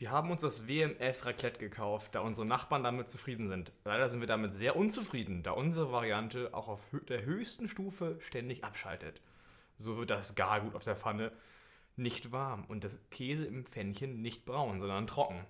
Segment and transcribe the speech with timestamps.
[0.00, 3.70] Wir haben uns das WMF Raclette gekauft, da unsere Nachbarn damit zufrieden sind.
[3.84, 6.80] Leider sind wir damit sehr unzufrieden, da unsere Variante auch auf
[7.10, 9.20] der höchsten Stufe ständig abschaltet.
[9.76, 11.32] So wird das Gargut auf der Pfanne
[11.96, 15.44] nicht warm und der Käse im Pfännchen nicht braun, sondern trocken.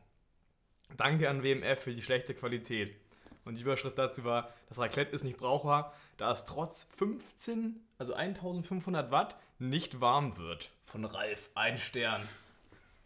[0.96, 2.96] Danke an WMF für die schlechte Qualität.
[3.44, 8.14] Und die Überschrift dazu war, das Raclette ist nicht brauchbar, da es trotz 15, also
[8.14, 10.72] 1500 Watt, nicht warm wird.
[10.86, 12.28] Von Ralf, ein Stern.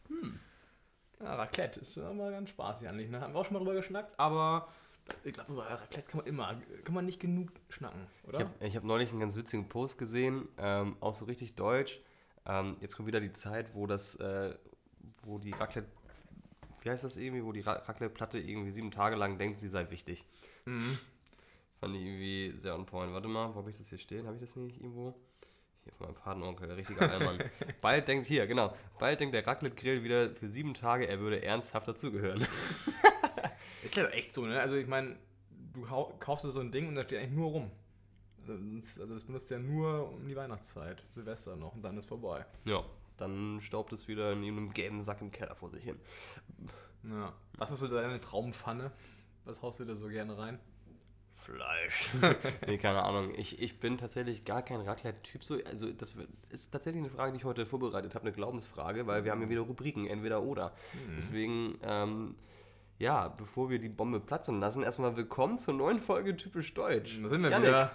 [0.08, 0.40] Hm.
[1.20, 3.11] Ja, Raclette ist immer ganz spaßig eigentlich.
[3.11, 3.20] Ne?
[3.20, 4.68] Haben wir auch schon mal drüber geschnackt, aber
[5.22, 8.50] ich glaube, über Raclette kann man immer, kann man nicht genug schnacken, oder?
[8.61, 12.00] Ich habe hab neulich einen ganz witzigen Post gesehen, ähm, auch so richtig deutsch.
[12.46, 14.54] Ähm, jetzt kommt wieder die Zeit, wo das, äh,
[15.22, 15.89] wo die Raclette,
[16.82, 19.90] wie heißt das irgendwie, wo die Ra Raclette-Platte irgendwie sieben Tage lang denkt, sie sei
[19.90, 20.26] wichtig.
[20.64, 20.98] Mhm.
[21.81, 23.12] Fand ich irgendwie sehr on point.
[23.12, 24.26] Warte mal, wo habe ich das hier stehen?
[24.26, 25.14] Habe ich das nicht irgendwo?
[25.84, 27.38] Hier von meinem Patenonkel, der richtige Allmann.
[27.80, 31.86] bald denkt, hier, genau, bald denkt der Raclette-Grill wieder für sieben Tage, er würde ernsthaft
[31.86, 32.47] dazugehören.
[33.84, 34.61] Ist ja echt so, ne?
[34.61, 35.17] Also ich meine,
[35.75, 35.83] du
[36.19, 37.70] kaufst so ein Ding und da steht eigentlich nur rum.
[38.41, 38.55] Also
[39.00, 42.44] also das benutzt ja nur um die Weihnachtszeit, Silvester noch und dann ist vorbei.
[42.64, 42.84] ja,
[43.16, 45.98] dann staubt es wieder in einem gelben Sack im Keller vor sich hin.
[47.05, 47.33] Ja.
[47.59, 48.91] Was ist so deine Traumpfanne?
[49.44, 50.59] Was haust du da so gerne rein?
[51.35, 52.11] Fleisch.
[52.67, 53.33] nee, keine Ahnung.
[53.37, 55.45] Ich, ich bin tatsächlich gar kein Raclette-Typ.
[55.45, 56.17] So, also das
[56.49, 59.49] ist tatsächlich eine Frage, die ich heute vorbereitet habe, eine Glaubensfrage, weil wir haben ja
[59.49, 60.73] wieder Rubriken, entweder oder.
[61.17, 62.35] Deswegen, ähm,
[62.99, 67.21] ja, bevor wir die Bombe platzen lassen, erstmal willkommen zur neuen Folge Typisch Deutsch.
[67.23, 67.93] Da sind wir Janik, wieder.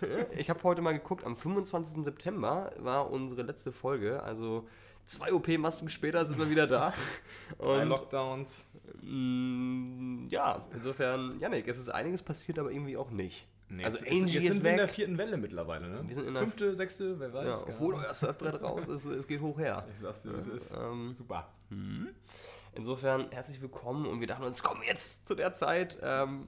[0.36, 2.04] Ich habe heute mal geguckt, am 25.
[2.04, 4.68] September war unsere letzte Folge, also
[5.08, 6.92] zwei OP-Masken später sind wir wieder da.
[7.58, 8.68] Drei Lockdowns.
[9.02, 13.46] Mm, Ja, insofern, Janik, es ist einiges passiert, aber irgendwie auch nicht.
[13.70, 14.94] Nee, also jetzt- Angie jetzt, jetzt ist sind wir in der weg.
[14.94, 16.02] vierten Welle mittlerweile, ne?
[16.06, 17.64] Wir sind in der- Fünfte, sechste, wer weiß.
[17.68, 19.86] Ja, hol euer Surfbrett raus, es, es geht hoch her.
[19.92, 20.72] Ich sag's dir, es ist.
[20.74, 21.48] Ähm, Super.
[22.74, 25.98] insofern, herzlich willkommen und wir dachten uns, komm jetzt zu der Zeit.
[26.02, 26.46] Ähm,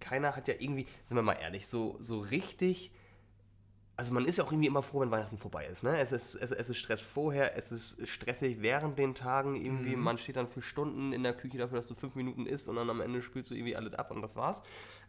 [0.00, 2.92] keiner hat ja irgendwie, sind wir mal ehrlich, so, so richtig.
[4.00, 5.82] Also man ist ja auch irgendwie immer froh, wenn Weihnachten vorbei ist.
[5.82, 5.98] Ne?
[5.98, 9.94] Es, ist es, es ist Stress vorher, es ist stressig während den Tagen irgendwie.
[9.94, 12.76] Man steht dann für Stunden in der Küche dafür, dass du fünf Minuten isst und
[12.76, 14.62] dann am Ende spielst du irgendwie alles ab und das war's.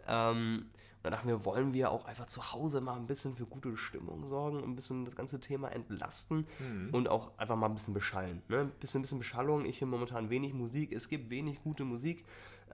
[0.07, 0.65] Ähm,
[0.97, 3.77] und dann dachten wir, wollen wir auch einfach zu Hause mal ein bisschen für gute
[3.77, 6.45] Stimmung sorgen, ein bisschen das ganze Thema entlasten
[6.91, 8.41] und auch einfach mal ein bisschen beschallen.
[8.49, 8.59] Ne?
[8.59, 9.63] Ein bisschen, bisschen Beschallung.
[9.63, 10.91] Ich höre momentan wenig Musik.
[10.91, 12.25] Es gibt wenig gute Musik.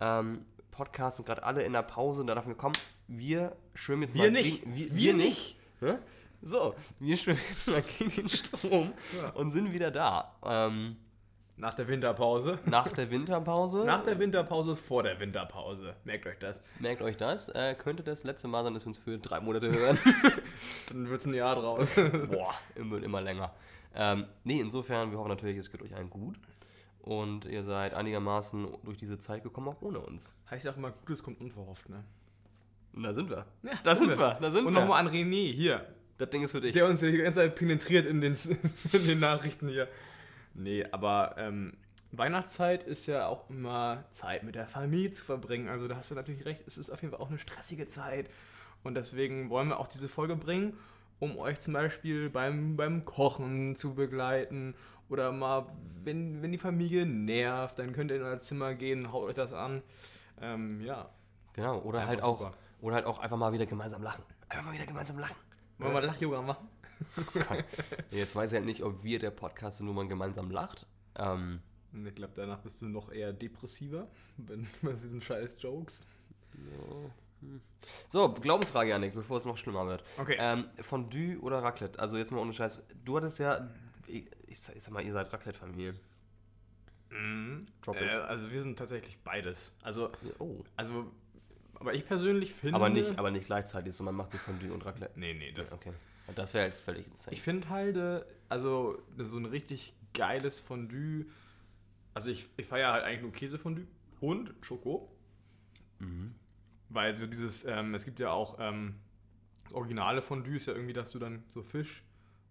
[0.01, 2.73] Ähm, Podcasts sind gerade alle in der Pause und da dachten wir, komm,
[3.07, 4.61] wir schwimmen jetzt Wir mal nicht.
[4.63, 5.57] gegen- wir, Wir wir nicht.
[6.41, 9.29] So, wir schwimmen jetzt mal gegen den Strom Ja.
[9.31, 10.35] und sind wieder da.
[10.45, 10.97] Ähm,
[11.55, 12.59] Nach der Winterpause.
[12.65, 13.83] nach der Winterpause.
[13.85, 15.95] Nach der Winterpause ist vor der Winterpause.
[16.03, 16.61] Merkt euch das.
[16.79, 17.49] Merkt euch das.
[17.49, 19.97] Äh, könnte das letzte Mal sein, dass wir uns für drei Monate hören.
[20.89, 21.91] Dann wird's ein Jahr draus.
[22.29, 23.51] Boah, immer, immer länger.
[23.95, 26.37] Ähm, nee, insofern, wir hoffen natürlich, es geht euch allen gut.
[26.99, 30.35] Und ihr seid einigermaßen durch diese Zeit gekommen, auch ohne uns.
[30.51, 32.03] heißt ja auch immer, Gutes kommt unverhofft, ne?
[32.93, 33.45] Und da sind wir.
[33.83, 34.81] da sind wir, da sind Und wir.
[34.81, 35.85] nochmal an René, hier.
[36.17, 36.73] Das Ding ist für dich.
[36.73, 38.35] Der uns ja die ganze Zeit penetriert in den,
[38.91, 39.87] in den Nachrichten hier.
[40.55, 41.73] Nee, aber ähm,
[42.11, 45.67] Weihnachtszeit ist ja auch immer Zeit mit der Familie zu verbringen.
[45.67, 48.29] Also da hast du natürlich recht, es ist auf jeden Fall auch eine stressige Zeit.
[48.83, 50.73] Und deswegen wollen wir auch diese Folge bringen,
[51.19, 54.73] um euch zum Beispiel beim, beim Kochen zu begleiten.
[55.09, 55.67] Oder mal,
[56.03, 59.53] wenn, wenn die Familie nervt, dann könnt ihr in euer Zimmer gehen, haut euch das
[59.53, 59.83] an.
[60.41, 61.09] Ähm, ja,
[61.57, 62.53] Genau, oder Einfach halt, auch, super.
[62.81, 64.23] Oder halt auch einfach mal wieder gemeinsam lachen.
[64.49, 65.35] Einfach mal wieder gemeinsam lachen.
[65.77, 66.67] wollen wir mal Lach-Yoga machen?
[68.11, 70.87] Jetzt weiß ich halt nicht, ob wir der Podcast sind, wo man gemeinsam lacht.
[71.15, 71.61] Ähm,
[72.05, 74.07] Ich glaube, danach bist du noch eher depressiver,
[74.37, 76.01] wenn bei diesen scheiß Jokes.
[78.09, 80.03] so, Glaubensfrage, Janik, bevor es noch schlimmer wird.
[80.17, 80.37] Okay.
[80.39, 81.99] Ähm, Fondue oder Raclette?
[81.99, 82.83] Also jetzt mal ohne Scheiß.
[83.05, 83.69] Du hattest ja,
[84.07, 85.93] ich, ich sag mal, ihr seid Raclette-Familie.
[87.81, 88.01] Drop it.
[88.03, 89.75] Äh, also wir sind tatsächlich beides.
[89.83, 90.63] Also, Oh.
[90.75, 91.11] also,
[91.79, 92.75] aber ich persönlich finde.
[92.75, 95.19] Aber nicht, aber nicht gleichzeitig, so man macht sich Fondue und Raclette.
[95.19, 95.71] Nee, nee, das.
[95.71, 95.93] Okay.
[96.35, 97.33] Das wäre halt völlig insane.
[97.33, 101.25] Ich finde halt, äh, also so ein richtig geiles Fondue.
[102.13, 103.87] Also ich, ich feiere halt eigentlich nur Käsefondue
[104.19, 105.09] und Schoko.
[105.99, 106.35] Mhm.
[106.89, 108.95] Weil so dieses, ähm, es gibt ja auch ähm,
[109.71, 112.03] originale Fondue, ist ja irgendwie, dass du dann so Fisch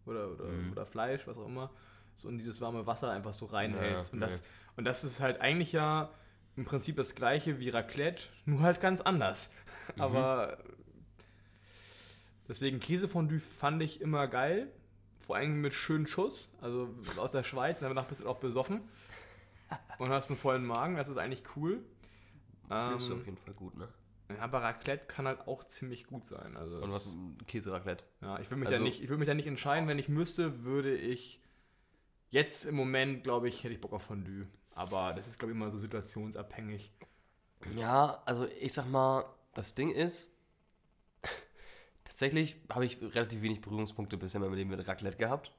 [0.07, 0.73] oder, oder, Mhm.
[0.73, 1.71] oder Fleisch, was auch immer,
[2.15, 4.09] so in dieses warme Wasser einfach so reinhältst.
[4.09, 4.43] Ja, und, das,
[4.77, 6.11] und das ist halt eigentlich ja
[6.57, 9.51] im Prinzip das gleiche wie Raclette, nur halt ganz anders.
[9.95, 10.03] Mhm.
[10.03, 10.59] Aber
[12.49, 14.73] deswegen Käsefondue fand ich immer geil.
[15.27, 18.81] Vor allem mit schönen Schuss, also aus der Schweiz, danach bist du auch besoffen
[19.99, 21.83] und hast einen vollen Magen, das ist eigentlich cool.
[22.69, 23.89] Das ist Ähm, auf jeden Fall gut, ne?
[24.29, 26.57] ja, aber Raclette kann halt auch ziemlich gut sein.
[26.57, 27.17] Also Und was?
[27.49, 28.05] Käse-Raclette.
[28.23, 29.89] ja, ich würde mich, also- da nicht, ich würd mich da nicht entscheiden.
[29.89, 31.41] Wenn ich müsste, würde ich
[32.31, 34.47] jetzt im Moment, glaube ich, hätte ich Bock auf Fondue.
[34.77, 36.93] Aber das ist, glaube ich, immer so situationsabhängig.
[37.75, 39.25] Ja, also ich sag mal,
[39.55, 40.31] das Ding ist,
[42.05, 45.51] tatsächlich habe ich relativ wenig Berührungspunkte bisher in meinem Leben mit Raclette gehabt.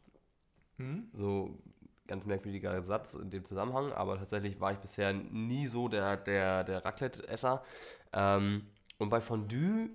[0.77, 1.09] Hm?
[1.13, 1.57] So
[2.05, 6.63] ganz merkwürdiger Satz in dem Zusammenhang, aber tatsächlich war ich bisher nie so der, der,
[6.63, 7.63] der Raclette-Esser.
[8.13, 8.67] Ähm,
[8.99, 9.89] und bei Fondue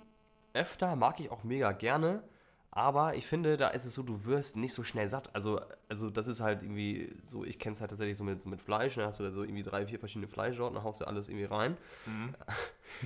[0.52, 2.25] öfter mag ich auch mega gerne,
[2.74, 5.34] aber ich finde, da ist es so, du wirst nicht so schnell satt.
[5.34, 5.60] Also,
[5.90, 8.94] also das ist halt irgendwie so, ich kenne es halt tatsächlich so mit, mit Fleisch,
[8.94, 11.44] da hast du da so irgendwie drei, vier verschiedene Fleischsorten, dann haust du alles irgendwie
[11.44, 11.76] rein.
[12.06, 12.34] Mhm.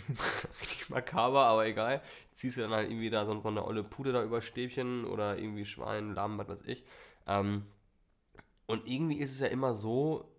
[0.61, 2.01] Richtig makaber, aber egal.
[2.33, 5.37] Ziehst du dann halt irgendwie da so, so eine olle Pude da über Stäbchen oder
[5.37, 6.85] irgendwie Schwein, Lamm, was weiß ich.
[7.27, 7.67] Ähm,
[8.67, 10.31] und irgendwie ist es ja immer so,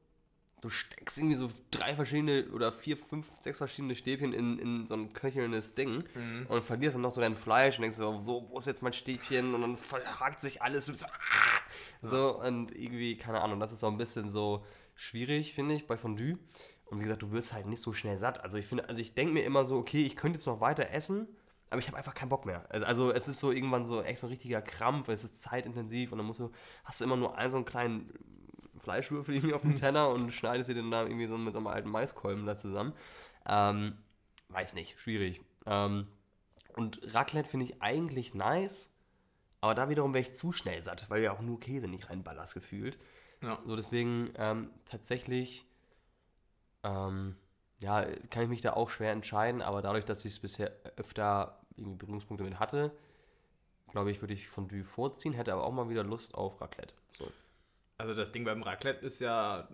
[0.67, 4.95] du steckst irgendwie so drei verschiedene oder vier, fünf, sechs verschiedene Stäbchen in, in so
[4.95, 6.45] ein köchelndes Ding Mhm.
[6.49, 8.91] und verlierst dann noch so dein Fleisch und denkst so, so, wo ist jetzt mein
[8.93, 9.55] Stäbchen?
[9.55, 10.89] Und dann verhakt sich alles.
[10.89, 11.61] Und so, ah!
[12.01, 14.65] so, und irgendwie, keine Ahnung, das ist so ein bisschen so
[14.95, 16.37] schwierig, finde ich, bei Fondue.
[16.85, 18.41] Und wie gesagt, du wirst halt nicht so schnell satt.
[18.43, 20.89] Also ich finde, also ich denke mir immer so, okay, ich könnte jetzt noch weiter
[20.91, 21.27] essen,
[21.69, 22.65] aber ich habe einfach keinen Bock mehr.
[22.69, 26.11] Also, also es ist so irgendwann so echt so ein richtiger Krampf, es ist zeitintensiv
[26.11, 26.51] und dann musst du,
[26.85, 28.13] hast du immer nur einen so einen kleinen
[28.87, 31.67] Fleischwürfel irgendwie auf dem Teller und schneidest dir den da irgendwie so mit so einem
[31.67, 32.93] alten Maiskolben da zusammen.
[33.45, 33.97] Ähm,
[34.47, 35.41] weiß nicht, schwierig.
[35.65, 36.07] Ähm,
[36.77, 38.93] und Raclette finde ich eigentlich nice,
[39.59, 42.53] aber da wiederum wäre ich zu schnell satt, weil ja auch nur Käse nicht reinballerst
[42.53, 42.97] gefühlt.
[43.41, 43.59] Ja.
[43.65, 45.65] So deswegen ähm, tatsächlich,
[46.83, 47.35] ähm,
[47.83, 51.59] ja, kann ich mich da auch schwer entscheiden, aber dadurch, dass ich es bisher öfter
[51.75, 52.95] irgendwie Berührungspunkte mit hatte,
[53.91, 56.93] glaube ich, würde ich Fondue vorziehen, hätte aber auch mal wieder Lust auf Raclette.
[57.17, 57.29] So.
[57.97, 59.67] Also das Ding beim Raclette ist ja,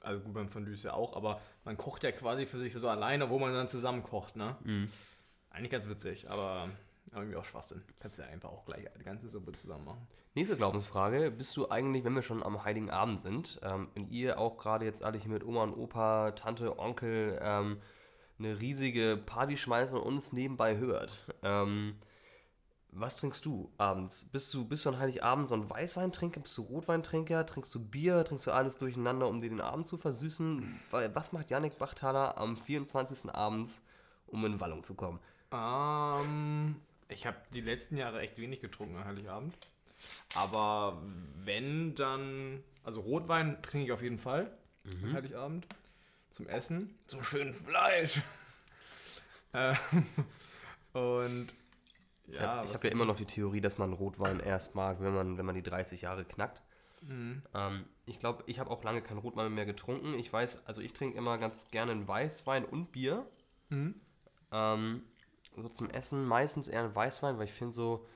[0.00, 2.88] also gut beim Fondue ist ja auch, aber man kocht ja quasi für sich so
[2.88, 4.56] alleine, wo man dann zusammen kocht, ne?
[5.50, 6.70] Eigentlich ganz witzig, aber
[7.12, 7.82] irgendwie auch Schwachsinn.
[8.00, 10.06] Kannst ja einfach auch gleich die ganze Suppe zusammen machen.
[10.34, 11.30] Nächste Glaubensfrage.
[11.30, 14.84] Bist du eigentlich, wenn wir schon am Heiligen Abend sind, ähm, wenn ihr auch gerade
[14.84, 17.80] jetzt alle hier mit Oma und Opa, Tante, Onkel ähm,
[18.38, 21.96] eine riesige Party schmeißen und uns nebenbei hört, ähm,
[22.96, 24.28] was trinkst du abends?
[24.30, 26.40] Bist du, bist du an Heiligabend so ein Weißweintrinker?
[26.40, 27.44] Bist du Rotweintrinker?
[27.44, 28.24] Trinkst du Bier?
[28.24, 30.80] Trinkst du alles durcheinander, um dir den Abend zu versüßen?
[30.90, 33.34] Weil, was macht Yannick Bachtaler am 24.
[33.34, 33.82] abends,
[34.26, 35.18] um in Wallung zu kommen?
[35.52, 36.76] Ähm,
[37.08, 39.54] ich habe die letzten Jahre echt wenig getrunken an Heiligabend.
[40.34, 41.02] Aber
[41.44, 44.50] wenn dann, also Rotwein trinke ich auf jeden Fall
[44.84, 45.66] an Heiligabend.
[46.30, 46.98] Zum Essen.
[47.06, 48.22] Zum schönen Fleisch.
[50.96, 51.48] Ähm,
[52.26, 55.00] Und ja, ich habe hab ja immer noch die Theorie, dass man Rotwein erst mag,
[55.00, 56.62] wenn man, wenn man die 30 Jahre knackt.
[57.02, 57.42] Mhm.
[57.54, 60.14] Ähm, ich glaube, ich habe auch lange keinen Rotwein mehr getrunken.
[60.14, 63.26] Ich weiß, also ich trinke immer ganz gerne einen Weißwein und Bier.
[63.68, 63.94] Mhm.
[64.52, 65.02] Ähm,
[65.56, 68.06] so zum Essen meistens eher ein Weißwein, weil ich finde so,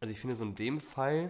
[0.00, 1.28] also ich finde so in dem Fall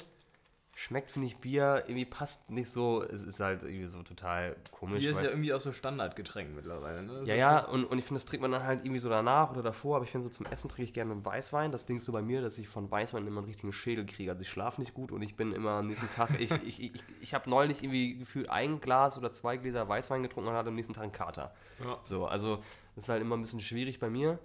[0.74, 5.00] schmeckt, finde ich, Bier irgendwie passt nicht so, es ist halt irgendwie so total komisch.
[5.00, 7.02] Bier ist ja irgendwie auch so Standardgetränk mittlerweile.
[7.02, 7.20] Ne?
[7.20, 9.50] Das ja, ja, und, und ich finde, das trinkt man dann halt irgendwie so danach
[9.50, 11.72] oder davor, aber ich finde, so zum Essen trinke ich gerne einen Weißwein.
[11.72, 14.30] Das Ding ist so bei mir, dass ich von Weißwein immer einen richtigen Schädel kriege.
[14.30, 17.04] Also ich schlafe nicht gut und ich bin immer am nächsten Tag, ich, ich, ich,
[17.20, 20.74] ich habe neulich irgendwie gefühlt ein Glas oder zwei Gläser Weißwein getrunken und hatte am
[20.74, 21.54] nächsten Tag einen Kater.
[21.84, 21.98] Ja.
[22.04, 22.62] So, also
[22.94, 24.38] das ist halt immer ein bisschen schwierig bei mir.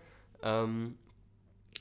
[0.43, 0.97] Ähm,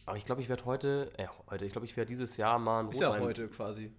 [0.04, 2.80] aber ich glaube, ich werde heute, äh, heute, ich glaube, ich werde dieses Jahr mal
[2.80, 3.90] einen Ist ja heute quasi.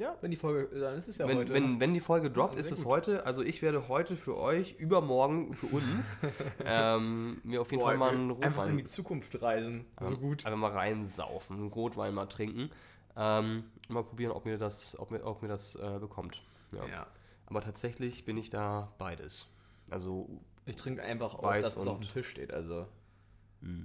[0.00, 1.52] Ja, Wenn die Folge, dann ist es ja wenn, heute.
[1.52, 2.86] wenn, wenn die Folge droppt, Ja, ist es gut.
[2.92, 3.26] heute.
[3.26, 6.16] Also ich werde heute für euch, übermorgen für uns,
[6.64, 9.84] ähm, mir auf jeden Fall mal einen Einfach in Rotwein die Zukunft reisen.
[10.00, 10.46] So gut.
[10.46, 12.70] einfach mal reinsaufen, einen Rotwein mal trinken.
[13.14, 16.42] Ähm, mal probieren, ob mir das, ob mir, ob mir das äh, bekommt.
[16.72, 16.86] Ja.
[16.86, 17.06] Ja.
[17.44, 19.48] Aber tatsächlich bin ich da beides.
[19.90, 20.30] Also,
[20.64, 22.54] Ich trinke einfach auch das, was auf dem Tisch steht.
[22.54, 22.86] Also,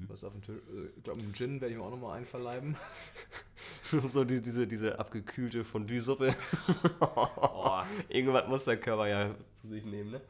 [0.08, 0.56] was auf dem Tisch.
[0.56, 2.76] äh, Ich glaube, einen Gin werde ich mir auch nochmal einverleiben.
[3.82, 6.36] so, so die, diese, diese abgekühlte Fondue-Suppe.
[7.02, 7.82] Oh.
[8.10, 10.22] Irgendwas muss der Körper ja zu sich nehmen, ne?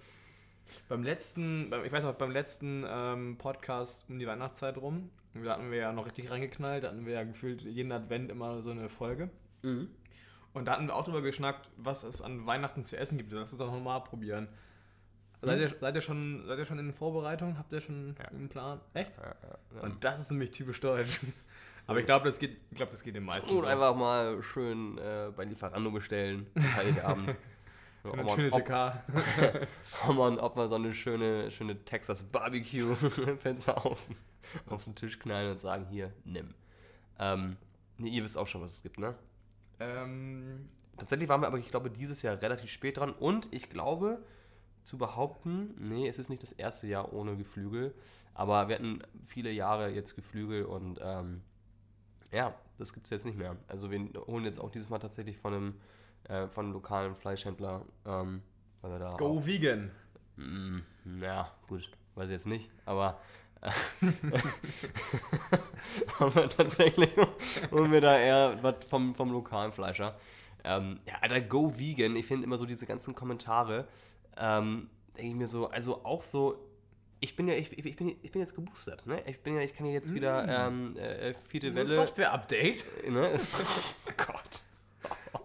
[0.90, 5.70] beim letzten, ich weiß noch, beim letzten ähm, Podcast um die Weihnachtszeit rum, da hatten
[5.72, 8.90] wir ja noch richtig reingeknallt, da hatten wir ja gefühlt jeden Advent immer so eine
[8.90, 9.30] Folge.
[9.62, 9.90] Mhm.
[10.54, 13.32] Und da hatten wir auch drüber geschnackt, was es an Weihnachten zu essen gibt.
[13.34, 14.48] Lass uns doch nochmal probieren.
[15.46, 17.58] Seid, ihr, seid, ihr schon, seid ihr schon in Vorbereitung?
[17.58, 18.26] Habt ihr schon Ja.
[18.30, 18.80] einen Plan?
[18.94, 19.18] Echt?
[19.18, 19.36] Ja,
[19.76, 19.82] ja.
[19.82, 21.20] Und das ist nämlich typisch deutsch.
[21.88, 23.50] Aber ich glaube, das geht, ich glaube, das geht den meisten.
[23.50, 23.68] Und so.
[23.68, 27.36] einfach mal schön äh, bei Lieferando bestellen, Heiligabend.
[28.04, 29.04] Ob, man, schöne ob, TK.
[30.08, 32.96] ob, man, ob man so eine schöne, schöne Texas Barbecue
[33.42, 34.00] Pizza auf,
[34.68, 36.54] auf den Tisch knallen und sagen, hier, nimm.
[37.18, 37.58] Ähm,
[37.98, 39.16] nee, ihr wisst auch schon, was es gibt, ne?
[39.80, 44.24] ähm, Tatsächlich waren wir aber, ich glaube, dieses Jahr relativ spät dran und ich glaube,
[44.86, 47.96] zu behaupten, nee, es ist nicht das erste Jahr ohne Geflügel,
[48.36, 51.42] aber wir hatten viele Jahre jetzt Geflügel und ähm,
[52.32, 53.58] ja, das gibt es jetzt nicht mehr.
[53.68, 55.74] Also wir holen jetzt auch dieses Mal tatsächlich von einem,
[56.26, 58.44] äh, von einem lokalen Fleischhändler, ähm,
[58.82, 59.90] weil wir da go vegan.
[60.36, 60.80] Mm,
[61.20, 63.20] ja, gut, weiß ich jetzt nicht, aber.
[63.62, 63.72] äh,
[66.20, 67.10] aber tatsächlich
[67.72, 70.16] holen wir da eher was vom, vom lokalen Fleischer.
[70.64, 72.16] Ähm, ja, Alter, go vegan.
[72.16, 73.88] Ich finde immer so diese ganzen Kommentare,
[74.38, 76.58] ähm, denke ich mir so, also auch so,
[77.20, 79.22] ich bin ja, ich, ich, bin, ich bin jetzt geboostert, ne?
[79.26, 81.88] Ich bin ja, ich kann ja jetzt wieder ähm, äh, vierte Welle.
[81.88, 83.10] Software-Update.
[83.10, 83.28] Ne?
[83.30, 83.56] Ist,
[84.08, 84.62] oh Gott.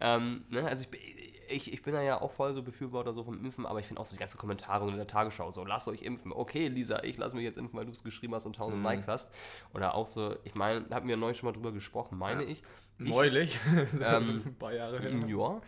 [0.00, 0.64] ähm, ne?
[0.66, 1.00] Also ich, bin-
[1.48, 4.00] ich, ich bin da ja auch voll so Befürworter so vom Impfen, aber ich finde
[4.00, 6.32] auch so die ganzen Kommentare in der Tagesschau so, lasst euch impfen.
[6.32, 9.08] Okay, Lisa, ich lasse mich jetzt impfen, weil du es geschrieben hast und 1000 Likes
[9.08, 9.32] hast.
[9.74, 12.48] Oder auch so, ich meine, da hatten wir neulich schon mal drüber gesprochen, meine Ja.
[12.48, 12.62] ich.
[12.98, 13.58] Neulich.
[14.00, 15.10] Ähm, ein paar Jahre her.
[15.26, 15.60] Ja.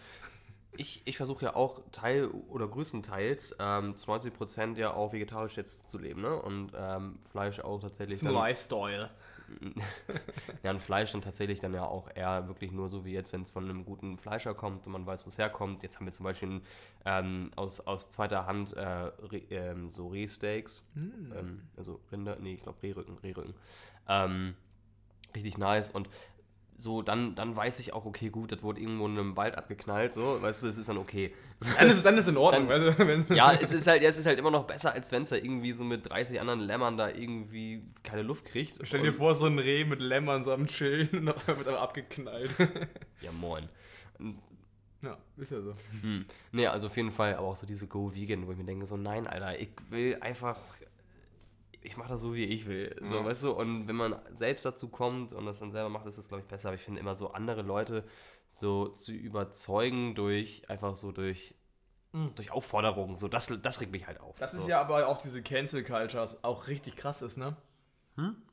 [0.77, 5.91] Ich, ich versuche ja auch Teil oder größtenteils ähm, zu 90% ja auch vegetarisch jetzt
[5.91, 6.35] zu leben, ne?
[6.35, 8.23] Und ähm, Fleisch auch tatsächlich.
[8.23, 9.11] Ein Lifestyle.
[10.63, 13.43] Ja, und Fleisch dann tatsächlich dann ja auch eher wirklich nur so wie jetzt, wenn
[13.43, 15.83] es von einem guten Fleischer kommt und man weiß, wo es herkommt.
[15.83, 16.61] Jetzt haben wir zum Beispiel
[17.05, 22.63] ähm, aus, aus zweiter Hand äh, Re, ähm, so Rehsteaks, ähm, also Rinder, nee, ich
[22.63, 23.55] glaube Rehrücken, Rehrücken.
[24.09, 24.55] Ähm,
[25.35, 26.09] richtig nice und
[26.79, 30.13] so, dann, dann weiß ich auch, okay, gut, das wurde irgendwo in einem Wald abgeknallt,
[30.13, 31.33] so, weißt du, das ist dann okay.
[31.79, 32.69] Dann ist, dann ist in Ordnung.
[32.69, 35.13] Dann- weißt du, wenn- Ja, es ist halt, es ist halt immer noch besser, als
[35.13, 38.81] wenn es da irgendwie so mit 30 anderen Lämmern da irgendwie keine Luft kriegt.
[38.83, 41.81] Stell dir vor, so ein Reh mit Lämmern so am Chillen und einmal wird aber
[41.81, 42.51] abgeknallt.
[43.23, 43.69] Ja, moin.
[45.03, 45.75] ja, ist ja so.
[46.01, 46.25] Hm.
[46.53, 48.87] Nee, also auf jeden Fall, aber auch so diese Go Vegan, wo ich mir denke,
[48.87, 50.59] so nein, Alter, ich will einfach,
[51.83, 52.97] ich mache das so, wie ich will.
[53.03, 53.25] So, Ja.
[53.25, 56.29] weißt du, und wenn man selbst dazu kommt und das dann selber macht, ist es,
[56.29, 56.69] glaube ich, besser.
[56.69, 58.05] Aber ich finde immer so andere Leute
[58.51, 61.55] so zu überzeugen durch, einfach so durch,
[62.13, 64.37] durch Aufforderungen, so, das, das regt mich halt auf.
[64.39, 64.59] Das so.
[64.59, 67.57] ist ja aber auch diese Cancel Culture, was auch richtig krass ist, ne?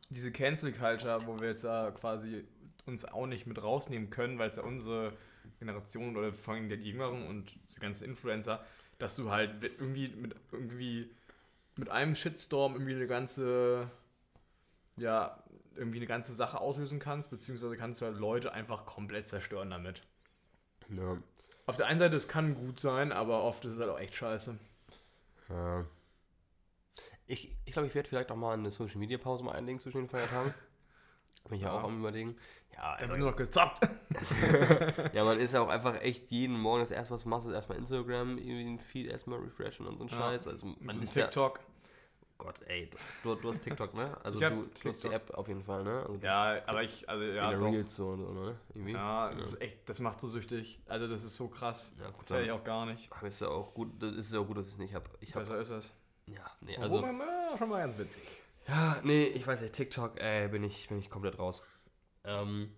[0.09, 2.45] Diese Cancel Culture, wo wir jetzt da quasi
[2.85, 5.13] uns auch nicht mit rausnehmen können, weil es ja unsere
[5.59, 8.63] Generation oder vor allem die Jüngeren und die ganzen Influencer,
[8.97, 11.09] dass du halt irgendwie mit irgendwie
[11.79, 13.89] mit einem Shitstorm irgendwie eine ganze
[14.99, 15.41] ja,
[15.75, 20.03] irgendwie eine ganze Sache auslösen kannst, beziehungsweise kannst du halt Leute einfach komplett zerstören damit.
[20.89, 21.17] Ja.
[21.65, 24.15] Auf der einen Seite, es kann gut sein, aber oft ist es halt auch echt
[24.15, 24.57] scheiße.
[25.49, 25.85] Ja.
[27.27, 29.99] Ich ich, glaube, ich werde vielleicht auch mal eine Social Media Pause mal einlegen zwischen
[29.99, 30.53] den Feiertagen.
[31.45, 31.79] Bin ich ja Ja.
[31.79, 32.35] auch am überlegen.
[32.73, 33.79] Ja, Da Alter, wird nur noch gezockt.
[35.13, 37.53] Ja, man ist ja auch einfach echt jeden Morgen das erste, was du machst, ist
[37.53, 40.17] erstmal Instagram, irgendwie den Feed erstmal refreshen und so ein Ja.
[40.17, 40.47] Scheiß.
[40.47, 41.25] Also man ist ja.
[41.25, 41.59] TikTok.
[42.37, 42.89] Gott, ey,
[43.23, 44.15] du, du hast TikTok, ne?
[44.23, 45.11] Also hab du, du hast die TikTok.
[45.11, 46.05] App auf jeden Fall, ne?
[46.07, 47.61] Also Ja, aber ich, also ja, in.
[47.61, 48.55] Reels so, und so, ne?
[48.73, 48.93] Irgendwie.
[48.93, 50.79] Ja, das ist echt, das macht so süchtig.
[50.87, 51.93] Also das ist so krass.
[51.99, 53.09] Ja, gut, hätte ich auch gar nicht.
[53.23, 55.09] ist ja auch gut, das ist ja auch gut, dass ich es nicht habe.
[55.09, 55.93] Habe Besser ist es.
[56.27, 58.23] ja, nee, Also, also schon mal ganz witzig.
[58.69, 61.63] Ja, nee, ich weiß nicht, TikTok, ey, bin ich bin ich komplett raus.
[62.23, 62.71] Ähm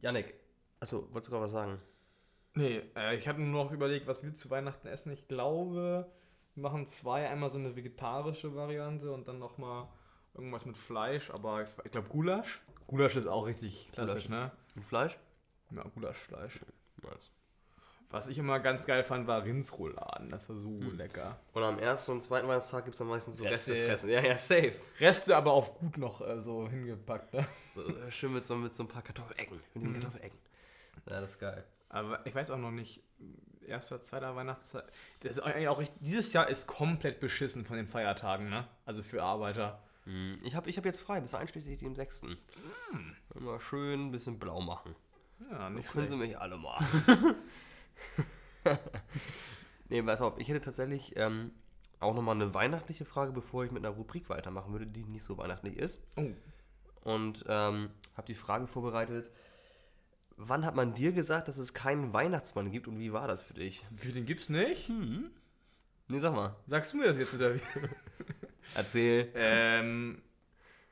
[0.00, 0.34] Janik,
[0.80, 1.80] achso, wolltest du gerade was sagen?
[2.54, 5.12] Nee, äh, ich hatte nur noch überlegt, was wir zu Weihnachten essen.
[5.12, 6.08] Ich glaube,
[6.54, 7.28] wir machen zwei.
[7.28, 9.88] Einmal so eine vegetarische Variante und dann nochmal
[10.34, 11.30] irgendwas mit Fleisch.
[11.30, 12.60] Aber ich, ich glaube Gulasch.
[12.86, 14.52] Gulasch ist auch richtig klassisch, Gulasch ne?
[14.74, 15.18] Mit Fleisch?
[15.70, 16.60] Ja, Gulaschfleisch.
[17.02, 17.32] Nice.
[18.10, 20.30] Was ich immer ganz geil fand, war Rindsrouladen.
[20.30, 21.38] Das war so lecker.
[21.52, 23.86] Und am ersten und zweiten Weihnachtstag gibt es dann meistens so Reste, Reste.
[23.88, 24.10] fressen.
[24.10, 24.72] Ja, ja, safe.
[24.98, 27.46] Reste aber auf gut noch äh, so hingepackt, ne?
[27.74, 29.56] So, äh, schön mit so, mit so ein paar Kartoffelecken.
[29.74, 30.00] Mit diesen Mhm.
[30.00, 30.38] Kartoffelecken.
[31.10, 31.64] Ja, das ist geil.
[31.90, 33.02] Aber ich weiß auch noch nicht,
[33.66, 34.84] erster, zweiter Weihnachtszeit.
[35.20, 38.66] Das ist eigentlich auch dieses Jahr ist komplett beschissen von den Feiertagen, ne?
[38.86, 39.82] Also für Arbeiter.
[40.04, 42.22] Hm, Ich habe ich hab jetzt frei, bis einschließlich dem 6.
[43.34, 44.94] Mal schön ein bisschen blau machen.
[45.50, 46.20] Ja, nicht Können schlecht.
[46.22, 46.78] Sie mich alle mal.
[49.88, 51.52] nee, pass auf, ich hätte tatsächlich ähm,
[52.00, 55.36] auch nochmal eine weihnachtliche Frage, bevor ich mit einer Rubrik weitermachen würde, die nicht so
[55.38, 56.00] weihnachtlich ist.
[56.16, 56.30] Oh.
[57.02, 59.30] Und ähm, habe die Frage vorbereitet,
[60.36, 63.54] wann hat man dir gesagt, dass es keinen Weihnachtsmann gibt und wie war das für
[63.54, 63.84] dich?
[63.96, 64.90] Für den gibt's nicht?
[66.08, 66.56] Nee, sag mal.
[66.66, 67.60] Sagst du mir das jetzt oder wie?
[68.74, 69.30] Erzähl.
[69.34, 70.22] ähm,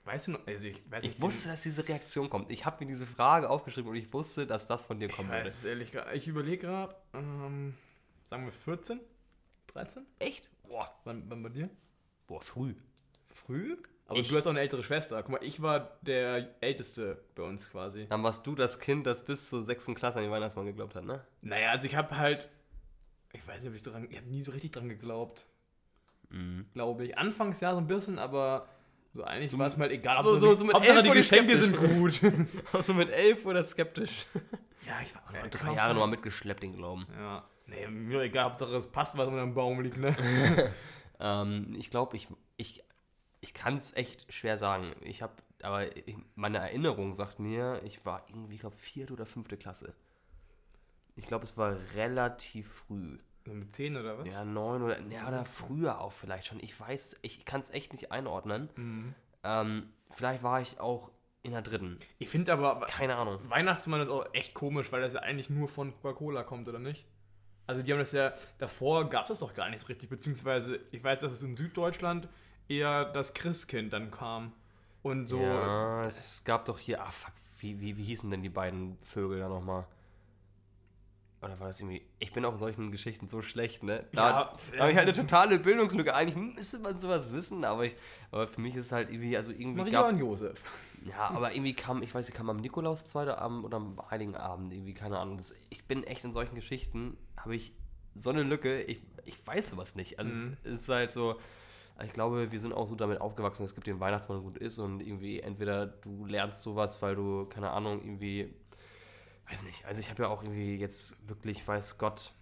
[0.06, 2.50] weißt du noch, also ich weiß Ich wusste, dass diese Reaktion kommt.
[2.52, 5.46] Ich habe mir diese Frage aufgeschrieben und ich wusste, dass das von dir kommen würde.
[5.46, 6.14] weiß ehrlich gesagt.
[6.14, 7.74] Ich überlege gerade, ähm,
[8.30, 9.00] sagen wir 14?
[9.68, 10.06] 13?
[10.18, 10.50] Echt?
[10.68, 11.68] Boah, Wann, wann bei dir?
[12.26, 12.74] boah, früh.
[13.34, 13.76] Früh?
[14.08, 15.20] Aber Ich- du hast auch eine ältere Schwester.
[15.22, 18.06] Guck mal, ich war der Älteste bei uns quasi.
[18.06, 21.04] Dann warst du das Kind, das bis zur sechsten Klasse an den Weihnachtsmann geglaubt hat,
[21.04, 21.24] ne?
[21.42, 22.48] Naja, also ich habe halt,
[23.32, 25.44] ich weiß nicht, ob ich dran, ich habe nie so richtig dran geglaubt,
[26.30, 26.66] Mhm.
[26.72, 27.18] glaube ich.
[27.18, 28.68] Anfangs ja so ein bisschen, aber
[29.16, 30.22] so eigentlich So- war es mir halt egal.
[30.22, 32.20] so- so- die- so mit Hauptsache elf die Geschenke sind gut.
[32.72, 34.26] Also mit elf oder skeptisch.
[34.86, 37.06] ja, ich war Ja, kann drei auch Jahre nochmal mitgeschleppt, den Glauben.
[37.18, 40.14] Ja, nee, mir egal, Hauptsache es passt, was unter dem Baum liegt, ne?
[41.18, 42.84] Ähm, ich glaube, ich, ich,
[43.40, 44.92] ich kann es echt schwer sagen.
[45.00, 45.32] Ich habe,
[45.62, 49.94] aber ich, meine Erinnerung sagt mir, ich war irgendwie, ich glaube, vierte oder fünfte Klasse.
[51.14, 53.16] Ich glaube, es war relativ früh.
[53.46, 54.26] Mit 10 oder was?
[54.26, 56.60] Ja, neun oder, ja, oder früher auch vielleicht schon.
[56.60, 58.68] Ich weiß ich kann es echt nicht einordnen.
[58.76, 59.14] Mhm.
[59.44, 61.10] Ähm, vielleicht war ich auch
[61.42, 61.98] in der dritten.
[62.18, 63.38] Ich finde aber, Keine Ahnung.
[63.48, 67.06] Weihnachtsmann ist auch echt komisch, weil das ja eigentlich nur von Coca-Cola kommt, oder nicht?
[67.68, 71.02] Also die haben das ja, davor gab es das doch gar nicht richtig, beziehungsweise ich
[71.02, 72.28] weiß, dass es in Süddeutschland
[72.68, 74.52] eher das Christkind dann kam.
[75.02, 78.48] Und so, Ja, es gab doch hier, ah fuck, wie, wie, wie hießen denn die
[78.48, 79.86] beiden Vögel da nochmal?
[81.42, 84.06] Oder war das irgendwie, ich bin auch in solchen Geschichten so schlecht, ne?
[84.14, 86.14] Da, Ja, habe ich halt eine totale Bildungslücke.
[86.14, 87.94] Eigentlich müsste man sowas wissen, aber, ich,
[88.30, 90.64] aber für mich ist es halt irgendwie, also irgendwie Maria gab, und Josef.
[91.04, 94.34] Ja, aber irgendwie kam, ich weiß nicht, kam am Nikolaus zweite Abend oder am Heiligen
[94.34, 95.36] Abend, irgendwie, keine Ahnung.
[95.36, 97.74] Das, ich bin echt in solchen Geschichten, habe ich
[98.14, 100.18] so eine Lücke, ich, ich weiß sowas nicht.
[100.18, 100.56] Also Mhm.
[100.64, 101.38] es, es ist halt so,
[102.02, 105.00] ich glaube, wir sind auch so damit aufgewachsen, es gibt den Weihnachtsmann gut ist und
[105.00, 108.54] irgendwie entweder du lernst sowas, weil du, keine Ahnung, irgendwie,
[109.50, 112.32] weiß nicht, also ich habe ja auch irgendwie jetzt wirklich, weiß Gott,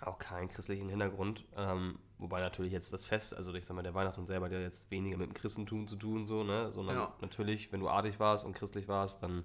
[0.00, 1.44] auch keinen christlichen Hintergrund.
[1.56, 4.60] Ähm, wobei natürlich jetzt das Fest, also ich sag mal, der Weihnachtsmann selber hat ja
[4.60, 6.72] jetzt weniger mit dem Christentum zu tun, so, ne?
[6.72, 7.14] Sondern Ja.
[7.20, 9.44] natürlich, wenn du artig warst und christlich warst, dann,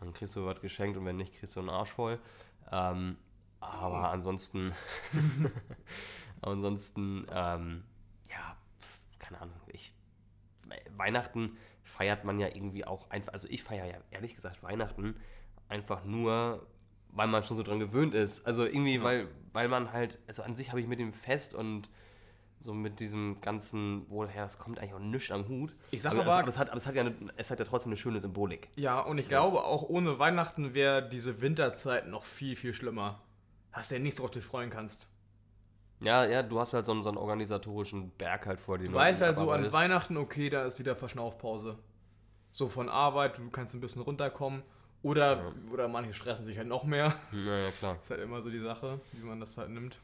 [0.00, 2.18] dann kriegst du was geschenkt und wenn nicht, kriegst du einen Arsch voll.
[2.70, 3.16] Ähm,
[3.60, 4.72] aber ansonsten,
[6.40, 7.84] ansonsten, ähm,
[8.28, 8.56] ja,
[9.18, 9.94] keine Ahnung, ich,
[10.96, 15.16] Weihnachten feiert man ja irgendwie auch einfach, also ich feiere ja ehrlich gesagt Weihnachten
[15.68, 16.66] einfach nur,
[17.10, 18.46] weil man schon so dran gewöhnt ist.
[18.46, 19.02] Also irgendwie, Ja.
[19.04, 21.88] weil, weil man halt, also an sich habe ich mit dem Fest und
[22.60, 25.74] so mit diesem ganzen, woher es kommt, eigentlich auch nichts am Hut.
[25.90, 27.58] Ich sag aber, aber- es, aber, es, hat, aber es, hat ja eine, es hat
[27.58, 28.68] ja trotzdem eine schöne Symbolik.
[28.76, 29.30] Ja, und ich So.
[29.30, 33.20] glaube, auch ohne Weihnachten wäre diese Winterzeit noch viel, viel schlimmer.
[33.72, 35.08] Hast ja nichts, worauf du dich freuen kannst.
[36.00, 38.88] Ja, ja, du hast halt so einen, so einen organisatorischen Berg halt vor dir.
[38.88, 41.78] Du weißt halt so an Weihnachten, okay, da ist wieder Verschnaufpause.
[42.50, 44.62] So von Arbeit, du kannst ein bisschen runterkommen.
[45.02, 45.52] Oder, Ja.
[45.72, 47.14] oder manche stressen sich halt noch mehr.
[47.32, 47.98] Ja, ja, klar.
[48.00, 49.98] Ist halt immer so die Sache, wie man das halt nimmt.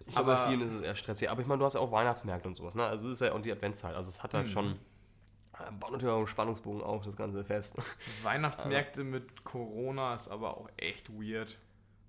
[0.00, 1.30] Ich glaube, bei Aber- vielen ist es eher stressig.
[1.30, 2.84] Aber ich meine, du hast ja auch Weihnachtsmärkte und sowas, ne?
[2.84, 3.94] Also es ist ja auch die Adventszeit.
[3.94, 4.50] Also es hat halt Mhm.
[4.50, 4.78] schon,
[5.80, 7.74] baut natürlich auch einen Spannungsbogen auf, das ganze Fest.
[8.22, 11.58] Weihnachtsmärkte mit Corona ist aber auch echt weird.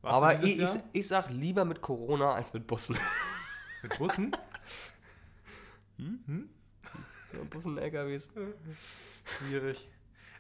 [0.01, 2.97] Warst Aber ich, ich, ich sag lieber mit Corona als mit Bussen.
[3.81, 4.35] mit Bussen?
[5.97, 8.29] Ja, Bussen, LKWs.
[9.25, 9.87] Schwierig.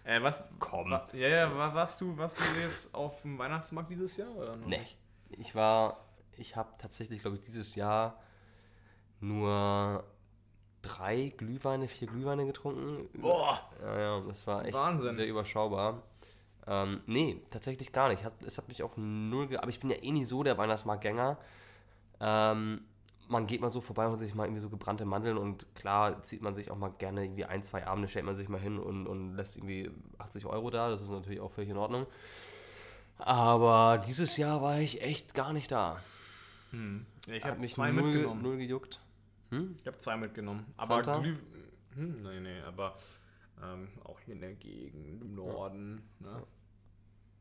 [0.03, 0.43] Äh, was?
[0.59, 0.91] Komm.
[0.91, 4.33] Wa- ja, ja, wa- warst du, warst du jetzt auf dem Weihnachtsmarkt dieses Jahr?
[4.35, 4.79] Oder noch Nee.
[4.79, 4.97] nicht?
[5.31, 5.97] Ich war,
[6.37, 8.19] ich habe tatsächlich, glaube ich, dieses Jahr
[9.19, 10.03] nur
[10.81, 13.09] drei Glühweine, vier Glühweine getrunken.
[13.21, 13.59] Boah!
[13.83, 15.11] Ja, ja, das war echt Wahnsinn.
[15.13, 16.01] sehr überschaubar.
[16.67, 18.23] Ähm, nee, tatsächlich gar nicht.
[18.45, 19.47] Es hat mich auch null.
[19.47, 21.37] Ge aber ich bin ja eh nie so der Weihnachtsmarktgänger.
[22.21, 22.81] Ähm,
[23.29, 26.41] man geht mal so vorbei und sich mal irgendwie so gebrannte Mandeln und klar zieht
[26.41, 29.07] man sich auch mal gerne irgendwie ein, zwei Abende, stellt man sich mal hin und,
[29.07, 30.89] und lässt irgendwie 80 Euro da.
[30.89, 32.07] Das ist natürlich auch völlig in Ordnung.
[33.19, 36.01] Aber dieses Jahr war ich echt gar nicht da.
[36.71, 37.05] Hm.
[37.27, 38.41] Ja, ich habe mich zwei null, mitgenommen.
[38.41, 38.99] null gejuckt.
[39.51, 39.75] Hm?
[39.79, 40.65] Ich habe zwei mitgenommen.
[40.77, 41.01] Aber?
[41.21, 41.35] Glüh...
[41.95, 42.95] Hm, nee, nee, aber
[43.61, 46.01] ähm, auch hier in der Gegend, im Norden.
[46.19, 46.43] Ne?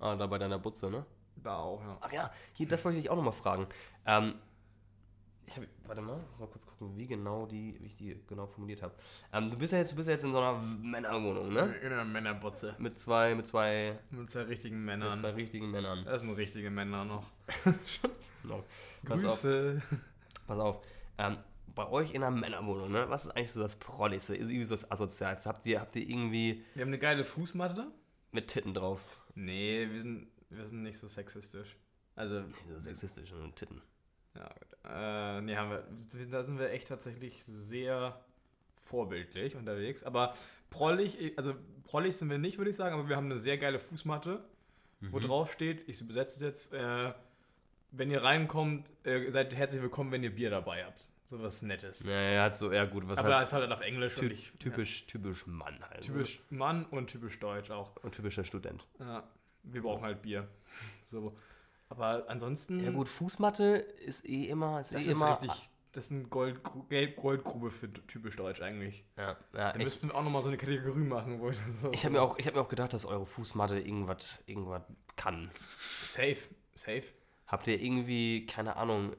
[0.01, 1.05] Ah, da bei deiner Butze, ne?
[1.37, 1.98] Da auch, ja.
[2.01, 3.66] Ach ja, hier, das wollte ich dich auch nochmal fragen.
[4.07, 4.35] Ähm,
[5.49, 8.83] ich habe, warte mal, mal kurz gucken, wie genau die, wie ich die genau formuliert
[8.83, 8.95] habe.
[9.33, 11.75] Ähm, du bist ja jetzt, du bist ja jetzt in so einer Männerwohnung, ne?
[11.83, 12.77] In einer Männerbutze.
[12.79, 15.17] Mit zwei, mit zwei, Mit zwei richtigen mit Männern.
[15.19, 16.05] zwei richtigen Männern.
[16.05, 17.25] Das sind richtige Männer noch.
[18.45, 18.63] Genau.
[19.05, 19.83] Pass auf, Grüße.
[20.47, 20.87] pass auf.
[21.19, 21.39] Ähm,
[21.75, 23.07] bei euch in einer Männerwohnung, ne?
[23.09, 24.37] Was ist eigentlich so das Prolligste?
[24.37, 25.49] Ist irgendwie so das Asozialste?
[25.49, 27.89] Habt ihr, habt ihr irgendwie Wir haben eine geile Fußmatte.
[28.33, 29.01] mit Titten drauf?
[29.35, 31.77] Nee, wir sind, wir sind nicht so sexistisch.
[32.15, 33.83] Also, Nee, so sexistisch und Titten.
[34.37, 34.77] Ja, gut.
[34.91, 35.85] Äh, nee, haben wir,
[36.31, 38.19] da sind wir echt tatsächlich sehr
[38.85, 40.03] vorbildlich unterwegs.
[40.05, 40.33] Aber
[40.71, 43.79] prollig, also prollig sind wir nicht, würde ich sagen, aber wir haben eine sehr geile
[43.79, 44.43] Fußmatte,
[45.01, 45.23] wo Mhm.
[45.23, 47.12] drauf steht, ich übersetze es jetzt, äh,
[47.93, 51.09] wenn ihr reinkommt, äh, seid herzlich willkommen, wenn ihr Bier dabei habt.
[51.31, 52.05] So was Nettes.
[52.05, 54.51] Ja, er hat so, ja gut, was aber es ist halt auf Englisch typ, ich,
[54.59, 56.07] typisch, typisch Mann halt.
[56.07, 57.95] ja, typisch Mann und typisch Deutsch auch.
[58.03, 58.87] Und typischer Student.
[58.99, 59.25] Ja,
[59.64, 60.49] wir brauchen halt Bier.
[61.03, 61.35] So.
[61.88, 62.81] Aber ansonsten.
[62.85, 63.64] Ja gut, Fußmatte
[64.05, 65.33] ist eh immer, ist das eh ist immer.
[65.42, 65.70] richtig.
[65.92, 69.05] Das ist ein Gold, Gelb-Goldgrube für typisch Deutsch eigentlich.
[69.16, 71.90] Ja, ja, Da müssten wir auch nochmal so eine Kategorie machen, wo ich so.
[71.92, 74.83] ich habe mir, auch- ich hab mir auch gedacht, dass eure Fußmatte irgendwas irgendwas
[75.16, 75.51] kann.
[76.05, 76.37] Safe,
[76.74, 77.05] safe.
[77.46, 79.14] Habt ihr irgendwie, keine Ahnung,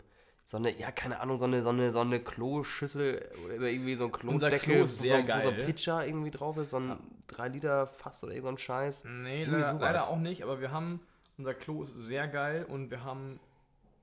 [0.45, 4.05] so eine, ja, keine Ahnung, so eine, so eine, so eine Kloschüssel oder irgendwie so
[4.05, 5.65] ein Klodeckel, Klo ist sehr so, wo so ein geil.
[5.65, 6.99] Pitcher irgendwie drauf ist, so ein Ja.
[7.27, 9.05] 3 Liter Fass oder irgend so ein Scheiß.
[9.05, 11.01] Nee, leider, leider auch nicht, aber wir haben.
[11.39, 13.39] Unser Klo ist sehr geil und wir haben,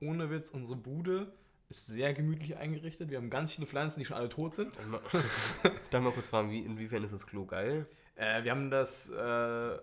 [0.01, 1.31] ohne Witz, unsere Bude
[1.69, 3.11] ist sehr gemütlich eingerichtet.
[3.11, 4.73] Wir haben ganz viele Pflanzen, die schon alle tot sind.
[4.75, 7.85] Darf mal, mal kurz fragen, wie, inwiefern ist das Klo geil?
[8.15, 9.77] Äh, wir haben das, äh,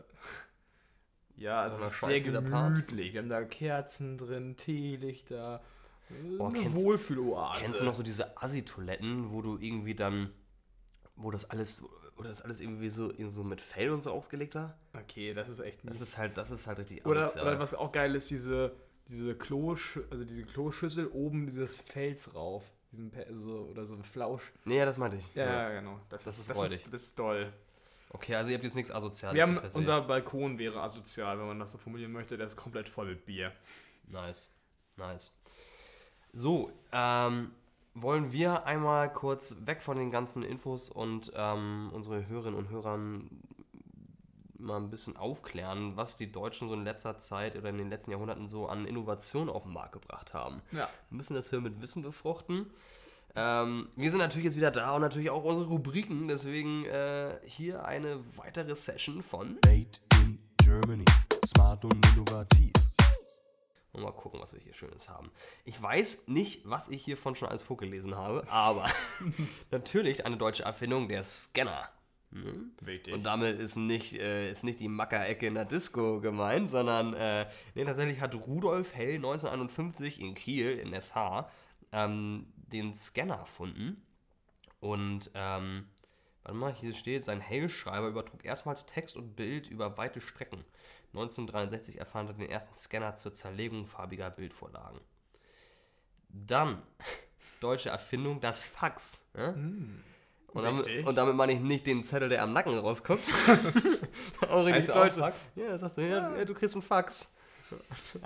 [1.37, 1.77] ja, also
[2.09, 3.13] sehr gemütlich.
[3.13, 5.63] Wir haben da Kerzen drin, Teelichter,
[6.39, 7.61] Oh, eine kennst- Wohlfühloase.
[7.61, 10.31] Kennst du noch so diese Assi-Toiletten, wo du irgendwie dann,
[11.17, 11.85] wo das alles,
[12.17, 14.77] wo das alles irgendwie so, so mit Fell und so ausgelegt war?
[14.93, 17.47] Okay, das ist echt Das ist halt, das ist halt richtig Oder, asozial.
[17.47, 18.73] oder was auch geil ist, diese,
[19.09, 22.63] diese Klosch, also diese Kloschüssel oben dieses Fels rauf.
[22.93, 24.53] Diesen so, oder so ein Flausch.
[24.67, 25.35] Ja, das meinte ich.
[25.35, 25.99] Ja, ja, genau.
[26.09, 26.85] Das, Das ist das räudig.
[26.85, 27.53] ist, das ist toll.
[28.11, 31.59] Okay, also ihr habt jetzt nichts Asoziales Wir haben, unser Balkon wäre asozial, wenn man
[31.59, 32.37] das so formulieren möchte.
[32.37, 33.51] Der ist komplett voll mit Bier.
[34.07, 34.53] Nice,
[34.97, 35.35] nice.
[36.33, 37.51] So, ähm,
[37.95, 43.31] wollen wir einmal kurz weg von den ganzen Infos und ähm, unsere Hörerinnen und Hörern
[44.59, 48.11] mal ein bisschen aufklären, was die Deutschen so in letzter Zeit oder in den letzten
[48.11, 50.63] Jahrhunderten so an Innovation auf den Markt gebracht haben.
[50.73, 50.89] Ja.
[51.11, 52.71] Wir müssen das hier mit Wissen befruchten.
[53.37, 56.29] Ähm, wir sind natürlich jetzt wieder da und natürlich auch unsere Rubriken.
[56.29, 59.59] Deswegen äh, hier eine weitere Session von.
[59.67, 61.05] Made in Germany.
[61.45, 62.73] Smart und innovativ.
[63.95, 65.31] Und mal gucken, was wir hier Schönes haben.
[65.65, 68.91] Ich weiß nicht, was ich hiervon schon alles vorgelesen habe, aber
[69.71, 71.89] natürlich eine deutsche Erfindung, der Scanner.
[72.33, 72.73] Hm?
[72.81, 73.15] Wichtig.
[73.15, 77.47] Und damit ist nicht, äh, ist nicht die Mackerecke in der Disco gemeint, sondern äh,
[77.77, 81.49] nee, tatsächlich hat Rudolf Hell 1951 in Kiel, in SH,
[81.93, 84.03] ähm, den Scanner erfunden.
[84.81, 85.87] Und, ähm,
[86.43, 90.65] warte mal, hier steht, sein Hell-Schreiber übertrug erstmals Text und Bild über weite Strecken.
[91.15, 95.01] 1963 erfand er den ersten Scanner zur Zerlegung farbiger Bildvorlagen.
[96.29, 96.83] Dann,
[97.61, 99.23] deutsche Erfindung, das Fax.
[99.37, 99.51] Ja?
[99.51, 103.23] Und, damit, und damit meine ich nicht den Zettel, der am Nacken rauskommt.
[104.49, 105.15] auch richtig deutsch.
[105.15, 105.51] Fax?
[105.55, 107.33] Ja, das sagst du, ja, ja, du kriegst einen Fax.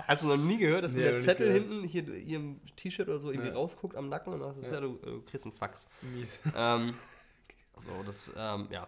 [0.07, 3.07] Hast du noch nie gehört, dass Nee, mir der Zettel hinten hier, hier im T-Shirt
[3.07, 3.55] oder so irgendwie Ja.
[3.55, 5.87] rausguckt am Nacken und dann sagst du, ja, du, du kriegst einen Fax.
[6.01, 6.41] Mies.
[6.55, 6.93] ähm,
[7.77, 8.87] so, das, ähm, ja.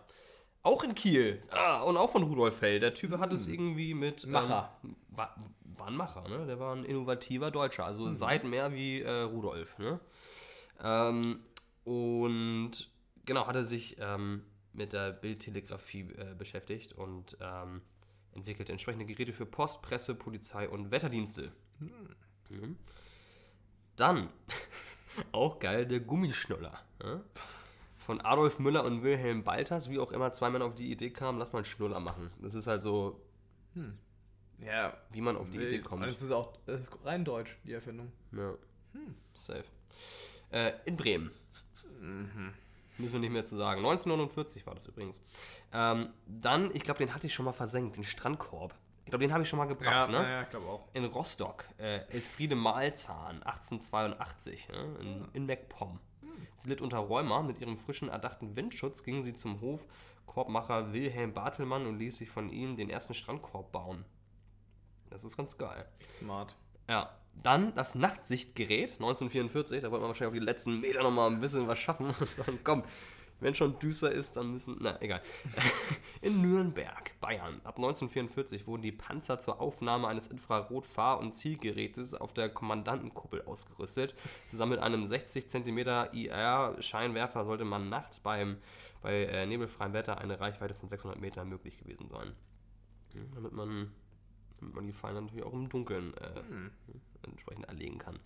[0.63, 1.41] Auch in Kiel.
[1.51, 2.79] Ah, und auch von Rudolf Hell.
[2.79, 4.21] Der Typ hat es irgendwie mit.
[4.23, 4.31] Hm.
[4.31, 4.77] Macher.
[4.83, 6.45] Ähm, war, war ein Macher, ne?
[6.45, 7.85] Der war ein innovativer Deutscher.
[7.85, 8.13] Also Hm.
[8.13, 9.99] seit mehr wie äh, Rudolf, ne?
[10.83, 11.39] Ähm,
[11.83, 12.71] und
[13.25, 14.43] genau, hat er sich ähm,
[14.73, 17.81] mit der Bildtelegrafie äh, beschäftigt und ähm,
[18.33, 21.51] entwickelt entsprechende Geräte für Post, Presse, Polizei und Wetterdienste.
[22.49, 22.77] Mhm.
[23.95, 24.29] Dann,
[25.31, 26.79] auch geil, der Gummischnuller.
[27.03, 27.21] Ja?
[28.05, 31.37] Von Adolf Müller und Wilhelm Balters, wie auch immer zwei Männer auf die Idee kamen,
[31.39, 32.31] lass mal einen Schnuller machen.
[32.41, 33.21] Das ist halt so,
[34.59, 34.97] Ja.
[35.11, 36.03] wie man auf die Idee kommt.
[36.03, 38.11] Und es ist auch das ist rein deutsch, die Erfindung.
[38.31, 38.53] Ja.
[39.35, 39.63] Safe.
[40.51, 41.31] Äh, in Bremen.
[42.97, 43.79] Müssen wir nicht mehr zu sagen.
[43.79, 45.23] 1949 war das übrigens.
[45.71, 48.75] Ähm, dann, ich glaube, den hatte ich schon mal versenkt, den Strandkorb.
[49.05, 50.17] Ich glaube, den habe ich schon mal gebracht, ne?
[50.17, 50.87] ja, ich glaube auch.
[50.93, 54.95] In Rostock, äh, Elfriede Mahlzahn, 1882, ne?
[54.99, 55.99] in, in MacPom.
[56.61, 57.41] Sie litt unter Rheuma.
[57.41, 59.87] Mit ihrem frischen, erdachten Windschutz ging sie zum Hof
[60.27, 64.05] Korbmacher Wilhelm Bartelmann und ließ sich von ihm den ersten Strandkorb bauen.
[65.09, 65.85] Das ist ganz geil.
[65.99, 66.55] Echt smart.
[66.87, 67.17] Ja.
[67.43, 69.81] Dann das Nachtsichtgerät, 1944.
[69.81, 72.13] Da wollte man wahrscheinlich auf die letzten Meter nochmal ein bisschen was schaffen.
[72.19, 72.83] Und sagen, komm,
[73.41, 74.77] wenn schon düster ist, dann müssen.
[74.79, 75.21] Na, egal.
[76.21, 77.55] In Nürnberg, Bayern.
[77.63, 84.15] Ab 1944 wurden die Panzer zur Aufnahme eines Infrarot-Fahr- und Zielgerätes auf der Kommandantenkuppel ausgerüstet.
[84.47, 85.77] Zusammen mit einem 60 cm
[86.13, 88.57] IR-Scheinwerfer sollte man nachts beim,
[89.01, 92.31] bei äh, nebelfreiem Wetter eine Reichweite von 600 Metern möglich gewesen sein.
[93.13, 93.91] Ja, damit man
[94.61, 98.19] damit man die Pfeile natürlich auch im Dunkeln äh, entsprechend erlegen kann.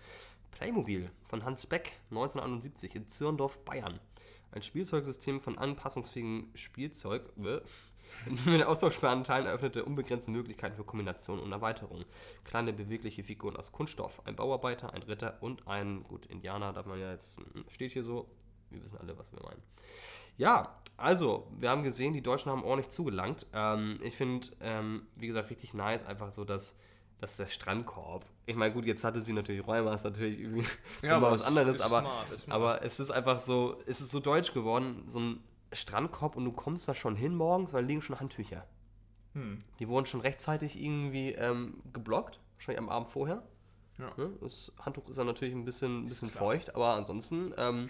[0.51, 3.99] Playmobil von Hans Beck, 1971 in Zürndorf, Bayern.
[4.55, 7.23] Ein Spielzeugsystem von anpassungsfähigem Spielzeug
[8.45, 12.05] mit austauschbaren Teilen eröffnete unbegrenzte Möglichkeiten für Kombination und Erweiterung.
[12.45, 17.01] Kleine bewegliche Figuren aus Kunststoff, ein Bauarbeiter, ein Ritter und ein, gut, Indianer darf man
[17.01, 18.29] ja jetzt, hm, steht hier so,
[18.69, 19.61] wir wissen alle, was wir meinen.
[20.37, 23.47] Ja, also, wir haben gesehen, die Deutschen haben ordentlich zugelangt.
[23.51, 26.79] Ähm, ich finde, ähm, wie gesagt, richtig nice, einfach so, dass,
[27.19, 28.25] dass der Strandkorb.
[28.45, 30.65] Ich meine, gut, jetzt hatte sie natürlich Räumer, ist natürlich irgendwie
[31.01, 32.55] Ja, immer was es anderes, ist aber, smart, ist smart.
[32.55, 36.51] aber es ist einfach so, es ist so deutsch geworden, so ein Strandkorb und du
[36.51, 38.65] kommst da schon hin morgens, da liegen schon Handtücher.
[39.33, 39.63] Hm.
[39.79, 43.43] Die wurden schon rechtzeitig irgendwie ähm, geblockt, wahrscheinlich am Abend vorher.
[43.97, 44.11] Ja.
[44.17, 44.31] Ne?
[44.41, 47.89] Das Handtuch ist dann natürlich ein bisschen, ein bisschen feucht, aber ansonsten, ähm,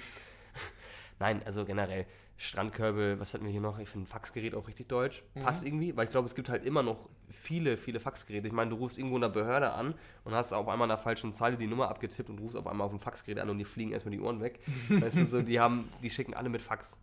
[1.19, 2.05] nein, also generell
[2.37, 3.79] Strandkörbe, was hatten wir hier noch?
[3.79, 5.23] Ich finde ein Faxgerät auch richtig deutsch.
[5.35, 5.43] Mhm.
[5.43, 8.47] Passt irgendwie, weil ich glaube, es gibt halt immer noch viele, viele Faxgeräte.
[8.47, 9.95] Ich meine, du rufst irgendwo in der Behörde an
[10.25, 12.93] und hast auf einmal der falschen Zeile die Nummer abgetippt und rufst auf einmal auf
[12.93, 14.59] ein Faxgerät an und die fliegen erstmal die Ohren weg.
[14.89, 16.99] weißt du, so, die haben, die schicken alle mit Fax.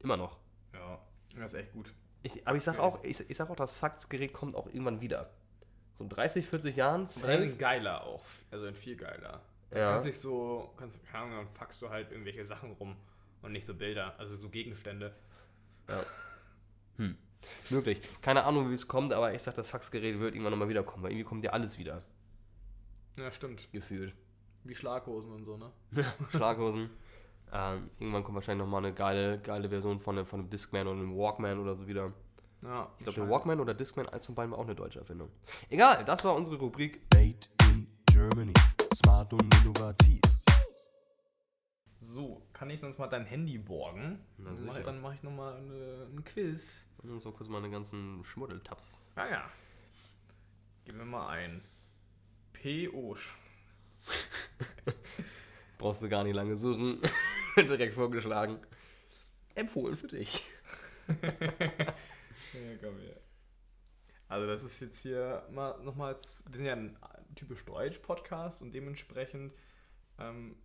[0.00, 0.36] Immer noch.
[0.72, 0.98] Ja,
[1.38, 1.94] das ist echt gut.
[2.22, 5.30] Ich, aber ich sag auch, ich, ich sag auch, das Faxgerät kommt auch irgendwann wieder.
[5.94, 7.06] So in 30, 40 Jahren.
[7.06, 7.50] Safe.
[7.56, 8.22] geiler auch.
[8.50, 9.42] Also in viel geiler.
[9.70, 9.84] Da Ja.
[9.92, 12.96] kannst dich so, kannst, keine Ahnung, dann faxst du halt irgendwelche Sachen rum
[13.42, 15.14] und nicht so Bilder, also so Gegenstände.
[17.70, 18.00] Möglich.
[18.20, 21.12] Keine Ahnung, wie es kommt, aber ich sag, das Faxgerät wird irgendwann nochmal wiederkommen, weil
[21.12, 22.02] irgendwie kommt ja alles wieder,
[23.16, 23.72] Ja, stimmt.
[23.72, 24.14] gefühlt.
[24.64, 25.70] Wie Schlaghosen und so, ne?
[26.30, 26.90] Schlaghosen.
[27.52, 31.00] Ähm, irgendwann kommt wahrscheinlich nochmal eine geile, geile Version von, einem- von einem Discman oder
[31.00, 32.12] einem Walkman oder so wieder.
[32.62, 35.30] Ja, Ich glaube, der Walkman oder Discman, eins von beiden war auch eine deutsche Erfindung.
[35.68, 37.00] Egal, das war unsere Rubrik.
[37.12, 37.40] Made
[37.72, 38.52] in Germany.
[38.94, 40.20] Smart und innovativ.
[42.12, 44.18] So, kann ich sonst mal dein Handy borgen?
[44.36, 44.94] Na, Dann mach sicher.
[44.96, 46.88] ich, mache nochmal eine, einen Quiz.
[47.04, 49.00] Und so kurz meine ganzen Schmuddeltabs.
[49.14, 49.50] Ah ja.
[50.84, 51.62] Gib mir mal ein.
[52.52, 53.16] PO.
[55.78, 57.00] Brauchst du gar nicht lange suchen.
[57.56, 58.58] Direkt vorgeschlagen.
[59.54, 60.44] Empfohlen für dich.
[62.52, 63.20] Ja, komm her.
[64.26, 66.96] Also das ist jetzt hier mal nochmals, wir sind ja ein
[67.36, 69.52] typisch Deutsch-Podcast und dementsprechend
[70.18, 70.56] ähm,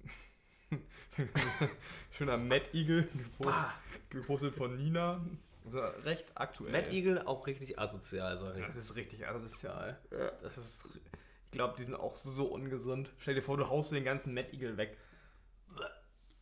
[2.12, 3.72] schöner Mad Eagle gepostet,
[4.10, 5.26] gepostet von Nina.
[5.66, 6.72] Also recht aktuell.
[6.72, 8.66] Mad Eagle auch richtig asozial, sag ich.
[8.66, 10.00] Das ist richtig asozial.
[10.12, 10.32] Ja.
[10.42, 10.86] Das ist,
[11.46, 13.10] ich glaube, die sind auch so ungesund.
[13.18, 14.98] Stell dir vor, du haust den ganzen Mad Eagle weg.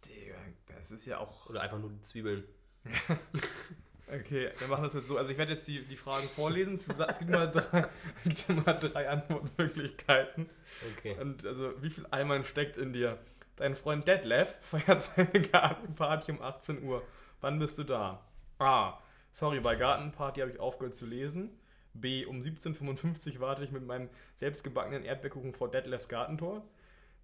[0.05, 0.35] Digga,
[0.67, 1.49] das ist ja auch...
[1.49, 2.43] Oder einfach nur die Zwiebeln.
[4.11, 5.17] Okay, wir machen das jetzt so.
[5.17, 6.75] Also ich werde jetzt die, die Fragen vorlesen.
[6.75, 6.87] Es
[7.19, 10.49] gibt immer drei, es gibt immer drei Antwortmöglichkeiten.
[10.97, 11.15] Okay.
[11.19, 13.17] Und also wie viel Eimern steckt in dir?
[13.55, 17.03] Dein Freund Detlef feiert seine Gartenparty um 18 Uhr.
[17.41, 18.25] Wann bist du da?
[18.59, 18.99] A.
[19.31, 21.59] Sorry, bei Gartenparty habe ich aufgehört zu lesen.
[21.93, 22.25] B.
[22.25, 26.63] Um 17.55 Uhr warte ich mit meinem selbstgebackenen Erdbeerkuchen vor Detlefs Gartentor.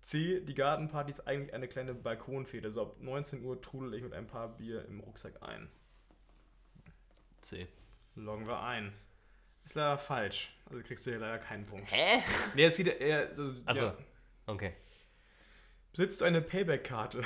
[0.02, 0.42] C.
[0.42, 2.72] Die Gartenparty ist eigentlich eine kleine Balkonfete.
[2.72, 5.70] So ab 19 Uhr trudel ich mit ein paar Bier im Rucksack ein.
[7.42, 7.68] C.
[8.16, 8.94] Loggen wir ein.
[9.66, 10.56] Ist leider falsch.
[10.70, 11.92] Also kriegst du hier leider keinen Punkt.
[11.92, 12.22] Hä?
[12.56, 13.30] Nee, es geht eher.
[13.30, 13.86] Also, Achso.
[13.86, 13.96] ja.
[14.46, 14.74] Okay.
[15.92, 17.24] Besitzt du eine Payback-Karte?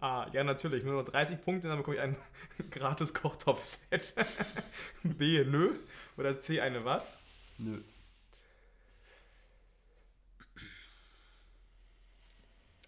[0.00, 0.26] A.
[0.32, 0.84] Ja, natürlich.
[0.84, 2.16] Nur noch 30 Punkte, dann bekomme ich ein
[2.70, 4.14] gratis Kochtopf-Set.
[5.02, 5.44] B.
[5.44, 5.78] Nö.
[6.16, 6.60] Oder C.
[6.60, 7.18] Eine was?
[7.58, 7.82] Nö.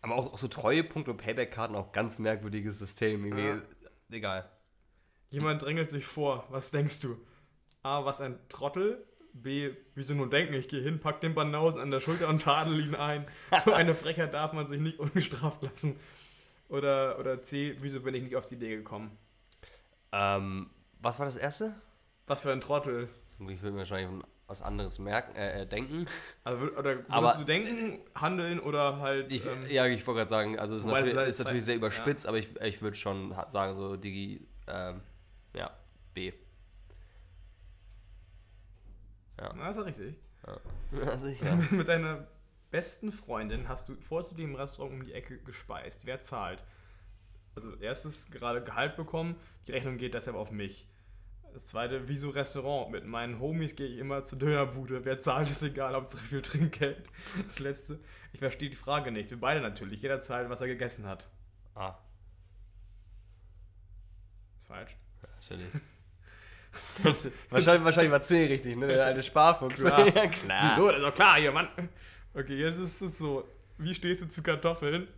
[0.00, 3.24] Aber auch, auch so Treuepunkte und Payback-Karten auch ganz merkwürdiges System.
[3.24, 3.46] Irgendwie.
[3.46, 3.62] Ja.
[4.10, 4.50] Egal.
[5.30, 6.46] Jemand drängelt sich vor.
[6.50, 7.16] Was denkst du?
[7.82, 8.04] A.
[8.04, 9.06] Was ein Trottel?
[9.34, 9.70] B.
[9.94, 10.54] Wieso nur denken?
[10.54, 13.26] Ich gehe hin, pack den Banausen an der Schulter und tadel ihn ein.
[13.64, 15.98] So eine Frechheit darf man sich nicht ungestraft lassen.
[16.68, 17.76] Oder, oder C.
[17.80, 19.16] Wieso bin ich nicht auf die Idee gekommen?
[20.12, 21.74] Ähm, was war das erste?
[22.26, 23.08] Was für ein Trottel.
[23.48, 26.06] Ich würde mir wahrscheinlich was anderes merken, äh, äh, denken.
[26.44, 29.32] Also, oder würdest Aber- du denken, handeln oder halt.
[29.32, 31.64] Ich, ähm, ja, ich wollte gerade sagen, also es ist es natürlich, halt ist natürlich
[31.64, 35.00] sehr überspitzt, aber ich, ich würde schon sagen, so Digi, ähm,
[35.56, 35.70] ja,
[36.14, 36.32] B.
[39.36, 40.16] Na, ist ja richtig.
[40.92, 41.56] Ja, sicher.
[41.70, 42.26] Mit deiner
[42.70, 46.06] besten Freundin hast du vor zu dem Restaurant um die Ecke gespeist.
[46.06, 46.64] Wer zahlt?
[47.54, 50.88] Also, erstes gerade Gehalt bekommen, die Rechnung geht deshalb auf mich.
[51.52, 52.90] Das zweite, wieso Restaurant?
[52.90, 55.04] Mit meinen Homies gehe ich immer zur Dönerbude.
[55.04, 57.06] Wer zahlt, ist egal, Hauptsache viel Trinkgeld.
[57.46, 58.00] Das letzte,
[58.32, 59.30] ich verstehe die Frage nicht.
[59.30, 60.00] Wir beide natürlich.
[60.00, 61.28] Jeder zahlt, was er gegessen hat.
[61.74, 61.98] Ah,
[64.58, 64.96] Ist falsch.
[65.34, 65.70] natürlich.
[67.50, 68.86] wahrscheinlich, wahrscheinlich war C richtig, ne?
[68.86, 69.80] Der alte Sparfuchs.
[69.80, 70.06] Klar.
[70.14, 70.72] ja, klar.
[70.74, 70.88] Wieso?
[70.88, 71.68] Das ist doch klar hier, Mann.
[72.34, 73.46] Okay, jetzt ist es so.
[73.78, 75.08] Wie stehst du zu Kartoffeln?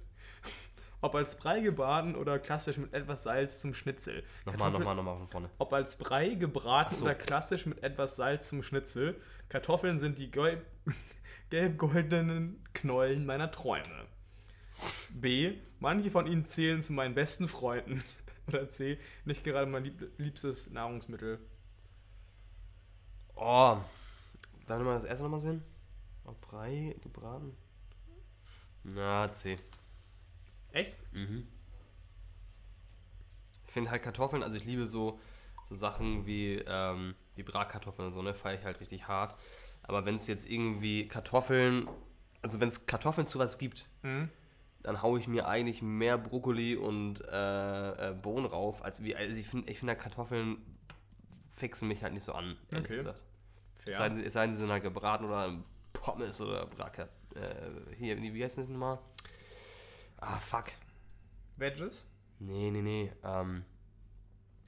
[1.00, 4.24] Ob als Brei gebraten oder klassisch mit etwas Salz zum Schnitzel.
[4.46, 5.50] Nochmal, nochmal, nochmal von vorne.
[5.58, 7.04] Ob als Brei gebraten so.
[7.04, 9.20] oder klassisch mit etwas Salz zum Schnitzel.
[9.50, 10.62] Kartoffeln sind die gelb-
[11.50, 14.06] gelb-goldenen Knollen meiner Träume.
[15.10, 15.52] B.
[15.78, 18.02] Manche von ihnen zählen zu meinen besten Freunden.
[18.48, 18.98] Oder C.
[19.24, 21.38] Nicht gerade mein lieb liebstes Nahrungsmittel.
[23.36, 23.78] Oh,
[24.66, 25.62] darf ich mal das erste nochmal sehen?
[26.24, 27.56] Oh, Brei gebraten?
[28.84, 29.58] Na, C.
[30.72, 30.98] Echt?
[31.12, 31.46] Mhm.
[33.66, 35.18] Ich finde halt Kartoffeln, also ich liebe so,
[35.64, 39.36] so Sachen wie, ähm, wie Bratkartoffeln und so, ne, feiere ich halt richtig hart.
[39.82, 41.88] Aber wenn es jetzt irgendwie Kartoffeln,
[42.42, 44.30] also wenn es Kartoffeln zu was gibt, Hm?
[44.84, 49.36] Dann haue ich mir eigentlich mehr Brokkoli und äh, äh, Bohnen rauf, als wie, also
[49.36, 50.58] ich finde, ich finde Kartoffeln
[51.50, 52.96] fixen mich halt nicht so an, ehrlich Okay.
[52.98, 53.24] gesagt.
[53.78, 53.90] Fair.
[53.92, 55.52] Es sei, denn, es sei denn, sie sind halt gebraten oder
[55.92, 57.08] Pommes oder Bratkat.
[57.34, 58.98] Äh, hier, wie heißt das nochmal?
[60.18, 60.66] Ah, fuck.
[61.56, 62.06] Veggies?
[62.38, 63.12] Nee, nee, nee.
[63.24, 63.64] Ähm,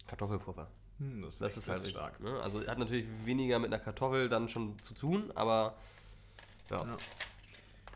[0.06, 0.68] Kartoffelpuffer.
[0.98, 2.20] Hm, das ist, Das echt- ist halt das stark.
[2.20, 2.40] Ne?
[2.40, 5.76] Also hat natürlich weniger mit einer Kartoffel dann schon zu tun, aber
[6.70, 6.96] ja, Ja.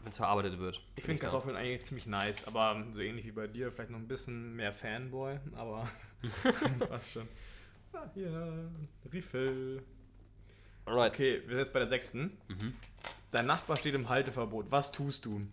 [0.03, 0.83] Wenn es verarbeitet wird.
[0.97, 1.21] Ich finde.
[1.21, 4.73] Kartoffeln eigentlich ziemlich nice, aber so ähnlich wie bei dir, vielleicht noch ein bisschen mehr
[4.73, 5.89] Fanboy, aber
[6.89, 7.29] passt schon.
[7.93, 8.71] Ah, hier,
[9.13, 9.83] Refill.
[10.85, 11.13] Alright.
[11.13, 12.39] Okay, wir sind jetzt bei der sechsten.
[12.49, 12.75] Mhm.
[13.31, 14.71] Dein Nachbar steht im Halteverbot.
[14.71, 15.47] Was tust du?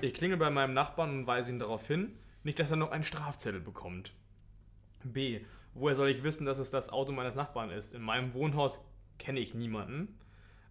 [0.00, 3.04] Ich klingel bei meinem Nachbarn und weise ihn darauf hin, nicht, dass er noch einen
[3.04, 4.12] Strafzettel bekommt.
[5.02, 5.40] B.
[5.74, 7.94] Woher soll ich wissen, dass es das Auto meines Nachbarn ist?
[7.94, 8.80] In meinem Wohnhaus
[9.18, 10.18] kenne ich niemanden.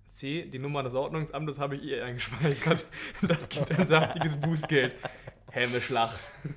[0.10, 2.86] C, die Nummer des Ordnungsamtes habe ich eh eingespeichert.
[3.22, 4.96] Das gibt ein saftiges Bußgeld.
[5.52, 6.18] Hämischlach.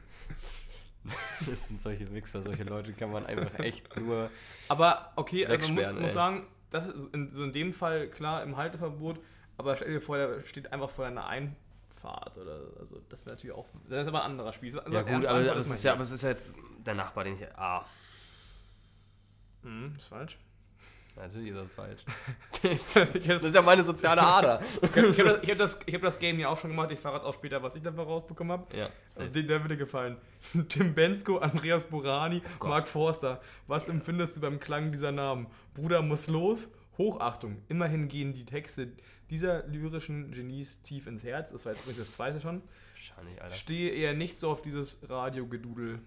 [1.47, 4.29] Das sind solche Wichser, solche Leute kann man einfach echt nur.
[4.69, 8.43] Aber okay, also man muss, muss sagen, das ist in, so in dem Fall klar
[8.43, 9.19] im Halteverbot,
[9.57, 13.57] aber stell dir vor, der steht einfach vor deiner Einfahrt oder also das wäre natürlich
[13.57, 13.65] auch.
[13.89, 14.77] Das ist aber ein anderer Spieß.
[14.79, 17.37] Also Ja, gut, aber, aber, ist ja, aber es ist ja jetzt der Nachbar, den
[17.37, 17.47] ich.
[17.57, 17.87] Ah,
[19.63, 20.39] Mhm, ist falsch.
[21.19, 22.01] Natürlich ist das falsch.
[23.15, 24.61] ich Das ist ja meine soziale Ader.
[24.83, 26.91] habe das, ich hab das, ich hab das Game ja auch schon gemacht.
[26.93, 28.77] Ich verrate auch später, was ich dafür rausbekommen habe.
[28.77, 28.89] ja.
[29.17, 30.17] Also, den, der würde gefallen.
[30.69, 32.67] Tim Bensko, Andreas Borani, Oh.
[32.67, 33.41] Mark Forster.
[33.67, 35.47] Was empfindest du beim Klang dieser Namen?
[35.75, 36.71] Bruder muss los.
[36.97, 37.63] Hochachtung.
[37.69, 38.93] Immerhin gehen die Texte
[39.31, 41.53] dieser lyrischen Genies tief ins Herz.
[41.53, 42.63] Das war jetzt übrigens das zweite schon.
[42.95, 43.55] Wahrscheinlich, Alter.
[43.55, 46.01] Stehe eher nicht so auf dieses Radiogedudel.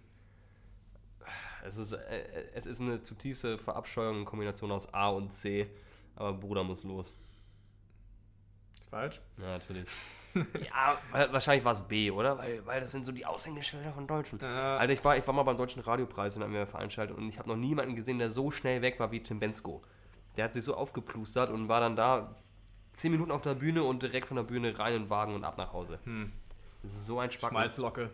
[1.65, 5.69] Es ist, äh, es ist eine zutiefste Verabscheuung, eine Kombination aus A und C.
[6.15, 7.15] Aber Bruder muss los.
[8.89, 9.21] Falsch?
[9.37, 9.87] Ja, natürlich.
[10.35, 10.97] ja,
[11.31, 12.37] wahrscheinlich war es B, oder?
[12.37, 14.39] Weil, weil das sind so die Aushängeschilder von Deutschen.
[14.41, 14.77] Ja.
[14.77, 17.39] Alter, ich war, ich war mal beim Deutschen Radiopreis, den haben wir veranstaltet und ich
[17.39, 19.81] habe noch niemanden gesehen, der so schnell weg war wie Tim Bensko.
[20.37, 22.35] Der hat sich so aufgeplustert und war dann da
[22.93, 25.43] zehn Minuten auf der Bühne und direkt von der Bühne rein in den Wagen und
[25.43, 25.99] ab nach Hause.
[26.03, 26.31] Hm.
[26.83, 27.55] Das ist so ein Spacken.
[27.55, 28.09] Schmalzlocke.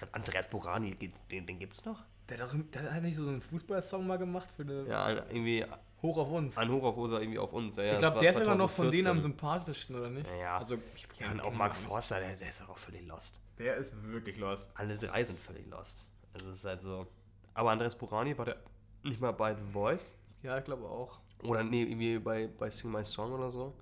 [0.00, 1.12] Ja, Andreas Borani, den,
[1.46, 2.02] den gibt's noch?
[2.28, 5.64] Der hat, doch, der hat nicht so einen Fußballsong mal gemacht für eine Ja, irgendwie
[6.00, 6.56] Hoch auf uns.
[6.58, 7.76] ein Hoch auf oder irgendwie auf uns.
[7.76, 9.06] Ja, ich glaube, der ist immer noch von denen 2014.
[9.06, 10.26] am sympathischsten, oder nicht?
[10.28, 10.58] Ja, ja.
[10.58, 13.40] Also, ich Ja, und auch Mark Forster, der, der ist auch völlig lost.
[13.58, 14.70] Der ist wirklich lost.
[14.74, 16.06] Alle drei sind völlig lost.
[16.32, 17.06] Also es ist halt so.
[17.54, 18.56] Aber Andreas Borani war der
[19.02, 20.14] nicht mal bei The Voice?
[20.42, 21.20] Ja, ich glaube auch.
[21.44, 23.74] Oder nee, irgendwie bei, bei Sing My Song oder so?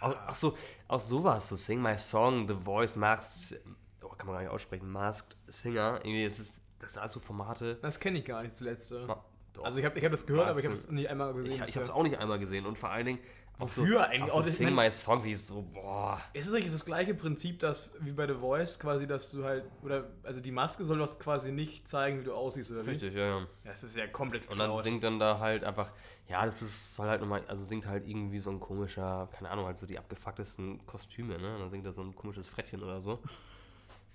[0.00, 0.56] Auch, ach so,
[0.88, 3.60] auch sowas, so Sing My Song, The Voice, Masked,
[4.02, 7.20] oh, kann man gar nicht aussprechen, Masked Singer, irgendwie ist es, das sind alles so
[7.20, 7.76] Formate.
[7.82, 9.06] Das kenne ich gar nicht, das letzte.
[9.06, 9.64] Ma- doch.
[9.64, 11.62] Also ich habe ich hab das gehört, aber ich habe es nicht einmal gesehen.
[11.62, 13.18] ich, ich habe es auch nicht einmal gesehen und vor allen Dingen
[13.58, 14.32] auch so, eigentlich?
[14.32, 16.18] auch so das- Sing My Song, wie es so, boah.
[16.32, 19.64] Ist es eigentlich das gleiche Prinzip, dass wie bei The Voice quasi, dass du halt,
[19.82, 22.90] oder, also die Maske soll doch quasi nicht zeigen, wie du aussiehst, oder wie?
[22.90, 23.38] Richtig, ja, ja.
[23.40, 25.92] Ja, das ist ja komplett Und dann singt dann da halt einfach,
[26.28, 29.66] ja, das ist, soll halt nochmal, also singt halt irgendwie so ein komischer, keine Ahnung,
[29.66, 31.54] halt so die abgefucktesten Kostüme, ne?
[31.56, 33.18] Und dann singt er so ein komisches Frettchen oder so.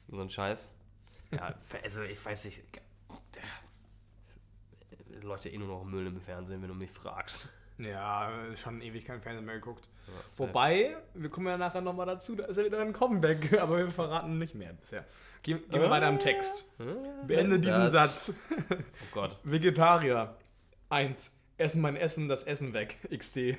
[0.08, 0.75] So ein Scheiß.
[1.36, 2.64] Ja, also ich weiß nicht,
[3.36, 7.50] der läuft ja eh nur noch Müll im Fernsehen, wenn du mich fragst.
[7.78, 9.90] Ja, schon ewig kein Fernsehen mehr geguckt.
[10.08, 13.78] Ja, Wobei, wir kommen ja nachher nochmal dazu, da ist ja wieder ein Comeback, aber
[13.80, 15.04] wir verraten nicht mehr bisher.
[15.44, 16.66] Gehen, gehen wir weiter am Text.
[17.28, 18.34] Beende diesen Satz.
[18.70, 18.76] Oh
[19.12, 19.38] Gott.
[19.44, 20.36] Vegetarier.
[20.90, 21.32] 1.
[21.58, 22.98] Essen mein Essen, das Essen weg.
[23.16, 23.58] XD.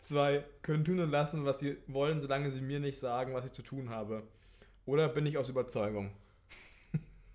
[0.00, 0.44] 2.
[0.62, 3.62] Können tun und lassen, was sie wollen, solange sie mir nicht sagen, was ich zu
[3.62, 4.22] tun habe.
[4.84, 6.12] Oder bin ich aus Überzeugung?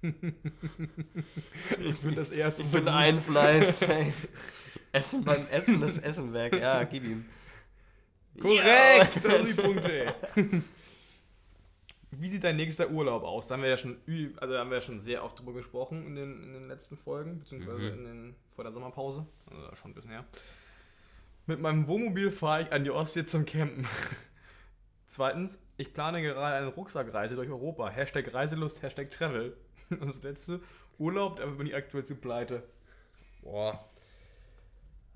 [1.79, 2.93] ich finde das erste Ich so bin gut.
[2.93, 3.87] eins nice.
[4.91, 6.55] Essen beim Essen, das Essen weg.
[6.59, 7.25] Ja, gib ihm.
[8.39, 9.23] Korrekt!
[9.23, 9.37] Ja.
[9.43, 10.15] Die Punkte.
[12.11, 13.47] Wie sieht dein nächster Urlaub aus?
[13.47, 13.97] Da haben wir ja schon,
[14.37, 17.39] also haben wir ja schon sehr oft drüber gesprochen in den, in den letzten Folgen,
[17.39, 17.93] beziehungsweise Mhm.
[17.93, 19.25] in den, vor der Sommerpause.
[19.49, 20.25] Also schon ein bisschen her.
[21.45, 23.87] Mit meinem Wohnmobil fahre ich an die Ostsee zum Campen.
[25.07, 27.89] Zweitens, ich plane gerade eine Rucksackreise durch Europa.
[27.89, 29.55] Hashtag Reiselust, Hashtag Travel.
[29.99, 30.61] Und das letzte,
[30.97, 32.63] Urlaub, aber bin ich aktuell zu pleite.
[33.41, 33.83] Boah.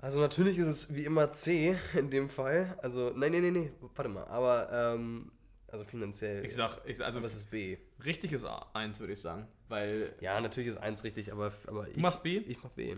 [0.00, 2.78] Also natürlich ist es wie immer C in dem Fall.
[2.82, 4.24] Also, nein, nein, nein, nee, warte mal.
[4.26, 5.32] Aber, ähm,
[5.68, 6.44] also finanziell.
[6.44, 7.78] Ich sag, ich, also es ist B.
[8.04, 9.48] richtig ist A1, würde ich sagen.
[9.68, 11.96] Weil Ja, natürlich ist 1 richtig, aber, aber ich.
[11.96, 12.38] machst B?
[12.38, 12.96] Ich mach B.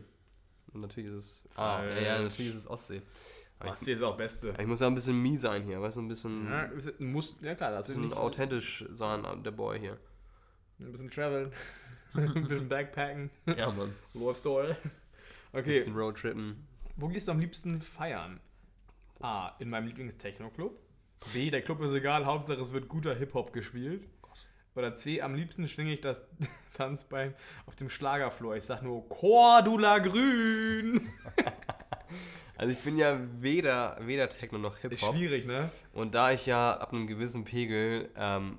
[0.74, 1.82] Und natürlich ist es A.
[1.84, 3.00] Ja, ja, natürlich ist es Ostsee.
[3.58, 4.54] Aber Ostsee ist auch Beste.
[4.58, 7.36] ich, muss ja ein bisschen me sein hier, weißt du, ein bisschen, Ja, ist, muss,
[7.40, 9.98] ja klar, das ist nicht authentisch sein, der Boy hier.
[10.80, 11.50] Ein bisschen traveln,
[12.14, 13.94] ein bisschen backpacken, Ja, Mann.
[14.14, 14.70] Love Story.
[15.52, 16.66] Ein Okay, bisschen Roadtrippen.
[16.96, 18.40] wo gehst du am liebsten feiern?
[19.20, 19.54] A.
[19.58, 20.78] In meinem Lieblings-Techno-Club.
[21.32, 21.50] B.
[21.50, 24.06] Der Club ist egal, Hauptsache es wird guter Hip-Hop gespielt.
[24.76, 25.20] Oder C.
[25.22, 26.22] Am liebsten schwinge ich das
[26.74, 27.34] Tanzbein
[27.66, 28.54] auf dem Schlagerfloor.
[28.56, 31.08] Ich sag nur Cordula Grün.
[32.56, 35.14] Also ich bin ja weder, weder Techno noch Ist Hip-Hop.
[35.14, 35.70] schwierig, ne?
[35.92, 38.58] Und da ich ja ab einem gewissen Pegel ähm,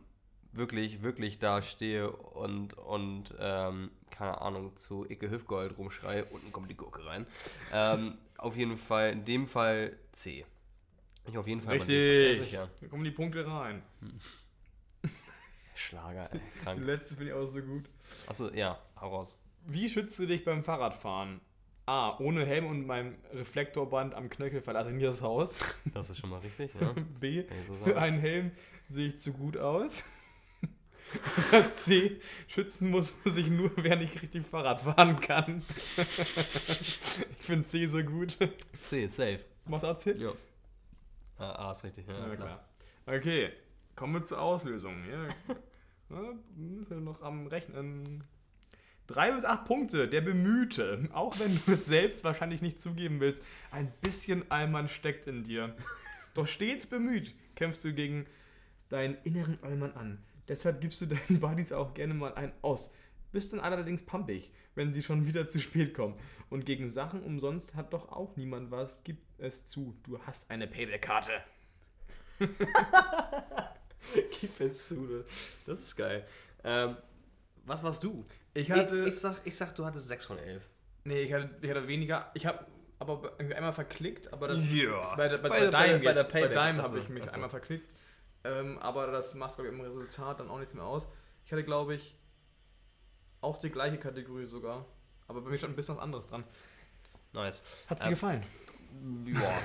[0.51, 6.69] wirklich, wirklich da stehe und, und ähm, keine Ahnung, zu Icke Hüfgold rumschreie, unten kommt
[6.69, 7.25] die Gurke rein.
[7.71, 10.45] Ähm, auf jeden Fall, in dem Fall C.
[11.25, 11.87] Ich auf jeden Fall Fall.
[11.87, 12.45] Richtig.
[12.49, 12.69] sicher.
[12.81, 13.83] Da kommen die Punkte rein.
[15.75, 16.83] Schlager, ey, Die krank.
[16.85, 17.85] letzte finde ich auch so gut.
[18.27, 19.39] Achso, ja, hau raus.
[19.65, 21.39] Wie schützt du dich beim Fahrradfahren?
[21.85, 22.17] A.
[22.19, 25.59] Ohne Helm und meinem Reflektorband am Knöchel verlasse ich nie das Haus.
[25.85, 26.93] Das ist schon mal richtig, ja.
[27.19, 27.45] B.
[27.67, 28.51] So Für einen Helm
[28.89, 30.03] sehe ich zu gut aus.
[31.75, 32.19] C.
[32.47, 35.63] Schützen muss sich nur, wer nicht richtig Fahrrad fahren kann.
[35.97, 38.37] ich finde C so gut.
[38.81, 39.39] C, safe.
[39.65, 40.13] Machst du auch C?
[40.13, 40.31] Ja.
[41.37, 42.07] Ah, ah, ist richtig.
[42.07, 42.65] Ja, Ja, klar.
[43.05, 43.49] Okay,
[43.95, 44.95] kommen wir zur Auslösung.
[45.09, 45.27] Ja,
[46.15, 48.23] ja, noch am Rechnen.
[49.07, 51.07] Drei bis acht Punkte, der Bemühte.
[51.13, 55.75] Auch wenn du es selbst wahrscheinlich nicht zugeben willst, ein bisschen Allmann steckt in dir.
[56.35, 58.25] Doch stets bemüht kämpfst du gegen
[58.89, 60.17] deinen inneren Allmann an.
[60.49, 62.91] Deshalb gibst du deinen Buddies auch gerne mal einen aus.
[63.31, 66.15] Bist dann allerdings pampig, wenn sie schon wieder zu spät kommen.
[66.49, 69.03] Und gegen Sachen umsonst hat doch auch niemand was.
[69.03, 71.31] Gib es zu, du hast eine Payback-Karte.
[74.39, 75.07] Gib es zu.
[75.07, 75.25] das-
[75.65, 76.25] Das ist geil.
[76.63, 76.97] Ähm,
[77.65, 78.25] was warst du?
[78.53, 80.67] Ich hatte- Ich, ich, sag, ich sag, du hattest 6 von 11.
[81.03, 82.31] Nee, ich hatte, ich hatte weniger.
[82.33, 82.65] Ich habe
[82.97, 84.63] aber einmal verklickt, aber das.
[84.73, 85.15] Ja.
[85.15, 86.31] Bei, der, bei, Bei bei, bei Dime bei der jetzt.
[86.33, 86.57] Bei Payback.
[86.73, 87.35] Dime habe ich mich achso.
[87.35, 87.87] einmal verklickt.
[88.49, 91.07] Ähm, aber das macht, glaube ich, im Resultat dann auch nichts mehr aus.
[91.45, 92.15] Ich hatte, glaube ich,
[93.41, 94.85] auch die gleiche Kategorie sogar.
[95.27, 96.43] Aber bei mir stand ein bisschen was anderes dran.
[97.33, 97.63] Nice.
[97.87, 98.43] Hat dir Ähm, gefallen?
[99.25, 99.61] Ja.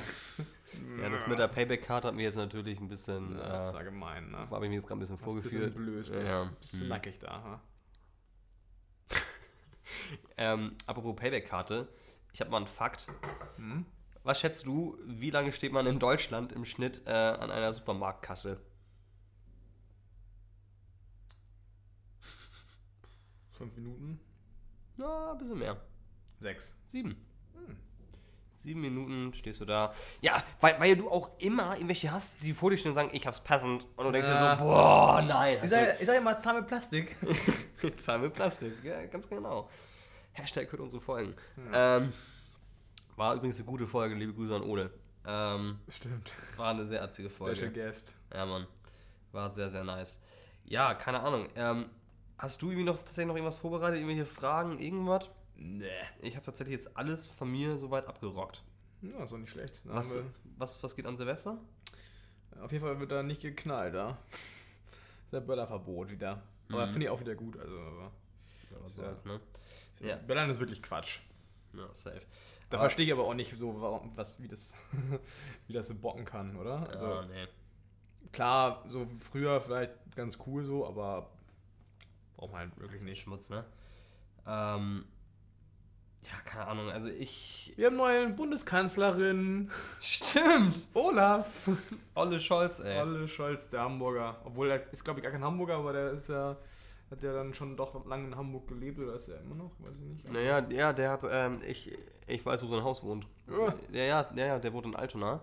[1.03, 3.39] ja, das mit der Payback-Karte hat mir jetzt natürlich ein bisschen.
[3.39, 4.39] Ja, das ist äh, allgemein, ne?
[4.51, 5.75] habe ich mir jetzt gerade ein bisschen ist ein vorgeführt.
[5.75, 6.09] bisschen blöd.
[6.09, 6.51] Ja, Ja, ja.
[6.61, 6.89] Bist du Hm.
[6.89, 7.61] nackig da, ha?
[10.37, 11.89] Ähm, apropos Payback-Karte,
[12.33, 13.07] ich habe mal einen Fakt.
[13.57, 13.87] Hm?
[14.25, 18.61] Was schätzt du, wie lange steht man in Deutschland im Schnitt äh, an einer Supermarktkasse?
[23.57, 24.21] Fünf Minuten?
[24.97, 25.77] Ja, ein bisschen mehr.
[26.41, 26.77] Sechs.
[26.87, 27.17] Sieben.
[27.55, 27.77] Hm.
[28.57, 29.93] Sieben Minuten stehst du da.
[30.21, 33.27] Ja, weil, weil du auch immer irgendwelche hast, die vor dir stehen und sagen, ich
[33.27, 33.87] hab's passend.
[33.97, 34.57] Und du denkst dir Ja.
[34.59, 35.57] so, boah, nein.
[35.57, 37.17] Ich Hast sage ich sag ja mal Zahl mit Plastik.
[37.97, 38.73] Zahl mit Plastik.
[38.83, 39.69] Ja, ganz genau.
[40.33, 41.35] Hashtag hört unsere Folgen.
[41.73, 42.13] Ähm,
[43.17, 44.91] war übrigens eine gute Folge, liebe Grüße an Ole.
[45.27, 46.35] Ähm, Stimmt.
[46.57, 47.71] war eine sehr atzige Special Folge.
[47.73, 48.15] Guest.
[48.33, 48.67] Ja, Mann.
[49.33, 50.21] War sehr, sehr nice.
[50.65, 51.49] Ja, keine Ahnung.
[51.55, 51.87] Ähm,
[52.39, 53.97] hast du irgendwie noch tatsächlich noch irgendwas vorbereitet?
[54.01, 55.31] Irgendwelche Fragen, irgendwas?
[55.57, 55.87] Nee.
[56.21, 58.63] Ich habe tatsächlich jetzt alles von mir soweit abgerockt.
[59.03, 59.81] Ja, ist doch nicht schlecht.
[59.85, 60.19] Dann Was,
[60.57, 61.59] was, was geht an Silvester?
[62.61, 64.17] auf jeden Fall wird da nicht geknallt, da.
[65.33, 66.43] Der Böllerverbot wieder.
[66.71, 66.93] Aber Mhm.
[66.93, 67.59] finde ich auch wieder gut.
[67.59, 68.13] Also, aber
[68.71, 69.05] Ja, was Ja.
[69.05, 69.41] soll's, ne?
[70.01, 70.17] das Ja.
[70.17, 71.21] Böllern ist wirklich Quatsch.
[71.73, 72.23] Ja, safe.
[72.71, 74.75] Da verstehe ich aber auch nicht so, warum, was, wie das,
[75.67, 76.89] wie das so bocken kann, oder?
[76.89, 77.47] Also, ja, nee.
[78.33, 81.31] klar, so früher vielleicht ganz cool so, aber
[82.45, 83.23] braucht man halt wirklich nicht.
[83.23, 83.65] Schmutz, ne?
[84.47, 85.05] Ähm,
[86.23, 86.91] ja, keine Ahnung.
[86.91, 87.73] Also ich.
[87.77, 89.71] Wir haben neue Bundeskanzlerin,
[90.01, 90.89] Stimmt!
[90.95, 91.47] Olaf.
[92.15, 93.01] Olle Scholz, ey.
[93.01, 94.37] Olle Scholz, der Hamburger.
[94.45, 96.57] Obwohl er ist, glaube ich, gar kein Hamburger, aber der ist ja,
[97.11, 99.71] hat ja dann schon doch lange in Hamburg gelebt oder ist er immer noch?
[99.81, 100.31] Weiß ich nicht.
[100.33, 103.27] Naja, ja, der hat, ähm, ich, ich weiß, wo sein Haus wohnt.
[103.49, 103.75] Ja.
[103.93, 105.41] Ja, ja, ja, ja der wohnt in Altona.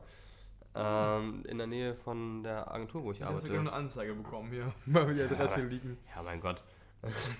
[0.74, 3.60] Ähm, in der Nähe von der Agentur, wo ich Ich habe arbeite.
[3.60, 5.98] eine Anzeige bekommen hier, wir die Adresse aber- liegen.
[6.16, 6.64] Ja, mein Gott.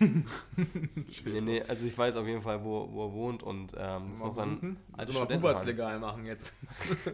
[1.26, 4.18] nee, nee, also ich weiß auf jeden Fall, wo, wo er wohnt und ähm, das
[4.18, 6.54] ist noch sein Also mal Bubatz legal machen jetzt.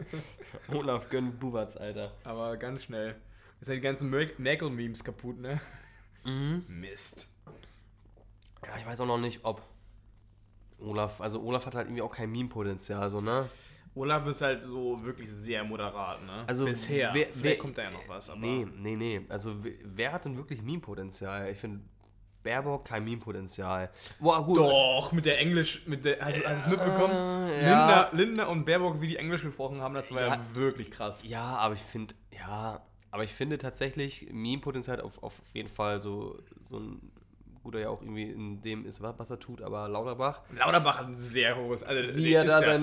[0.72, 2.12] Olaf Gönn Bubatz, Alter.
[2.24, 3.16] Aber ganz schnell.
[3.60, 5.60] Ist ja die ganzen Mer- Merkel-Memes kaputt, ne?
[6.24, 6.64] Mhm.
[6.68, 7.28] Mist.
[8.66, 9.62] Ja, ich weiß auch noch nicht, ob
[10.80, 13.48] Olaf, also Olaf hat halt irgendwie auch kein Meme-Potenzial, so, ne?
[13.94, 16.44] Olaf ist halt so wirklich sehr moderat, ne?
[16.46, 17.10] Also bisher.
[17.12, 18.38] wer- Vielleicht wer- kommt da ja noch was, aber.
[18.40, 19.20] Nee, nee, nee.
[19.28, 21.50] Also wer, wer hat denn wirklich Meme-Potenzial?
[21.50, 21.80] Ich finde
[22.48, 23.90] Baerbock kein Meme-Potenzial.
[24.18, 24.56] Boah, gut.
[24.56, 27.12] Doch, mit der Englisch, mit der, hast, hast du es mitbekommen?
[27.12, 27.68] Äh, ja.
[27.68, 30.40] Linda, Linda und Baerbock, wie die Englisch gesprochen haben, das war ja, Ja.
[30.54, 31.24] wirklich krass.
[31.26, 32.80] Ja, aber ich finde, ja,
[33.10, 37.12] aber ich finde tatsächlich Meme-Potenzial auf, auf jeden Fall so, so ein
[37.62, 40.40] guter ja auch irgendwie in dem ist, was er tut, aber Lauterbach.
[40.56, 41.82] Lauterbach hat ein sehr hohes.
[41.82, 42.80] Also, Wie er da ist ja-.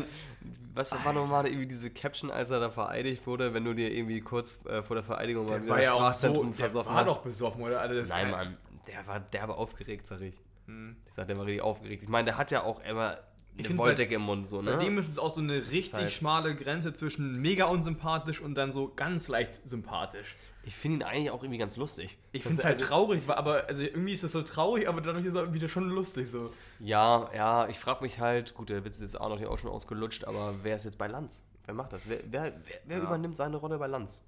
[0.75, 4.19] Was war nochmal irgendwie diese Caption, als er da vereidigt wurde, wenn du dir irgendwie
[4.19, 6.93] kurz äh, vor der Vereidigung mal Der wieder war ja auch so, Sprachzentrum der versoffen
[6.93, 7.11] war hast?
[7.15, 7.79] doch besoffen, oder?
[7.79, 8.57] Also, das Nein, Mann,
[8.87, 10.35] der war derbe aufgeregt, sag ich.
[10.67, 10.95] Hm.
[11.07, 12.03] Ich sag, der war richtig aufgeregt.
[12.03, 13.17] Ich meine, der hat ja auch immer
[13.57, 14.77] eine Wolldecke im Mund, so, Bei ne?
[14.79, 18.71] dem ist es auch so eine richtig halt- schmale Grenze zwischen mega unsympathisch und dann
[18.73, 20.35] so ganz leicht sympathisch.
[20.63, 22.17] Ich finde ihn eigentlich auch irgendwie ganz lustig.
[22.33, 25.25] Ich finde es halt Also- traurig, aber also irgendwie ist das so traurig, aber dadurch
[25.25, 26.51] ist er wieder schon lustig so.
[26.79, 29.69] Ja, ja, ich frage mich halt, gut, der Witz ist jetzt auch natürlich auch schon
[29.69, 31.43] ausgelutscht, aber wer ist jetzt bei Lanz?
[31.65, 32.09] Wer macht das?
[32.09, 33.03] Wer, wer, wer, wer Ja.
[33.03, 34.21] übernimmt seine Rolle bei Lanz?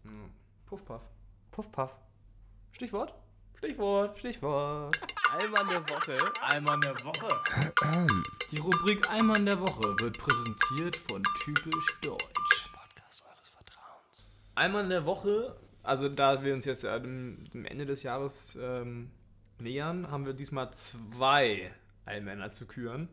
[0.68, 1.02] Puff, puff.
[1.52, 1.98] Puff, puff.
[2.72, 3.14] Stichwort?
[3.58, 4.20] Stichwort.
[4.20, 4.96] Stichwort.
[5.34, 6.16] Allmann der Woche.
[6.44, 8.08] Einmal der Woche.
[8.52, 12.22] Die Rubrik Einmal der Woche wird präsentiert von Typisch Deutsch.
[12.72, 14.30] Podcast eures Vertrauens.
[14.54, 18.60] Einmal in der Woche, also da wir uns jetzt ja dem, dem Ende des Jahres
[18.62, 19.10] ähm,
[19.58, 21.72] nähern, haben wir diesmal zwei
[22.06, 23.10] Allmänner zu küren.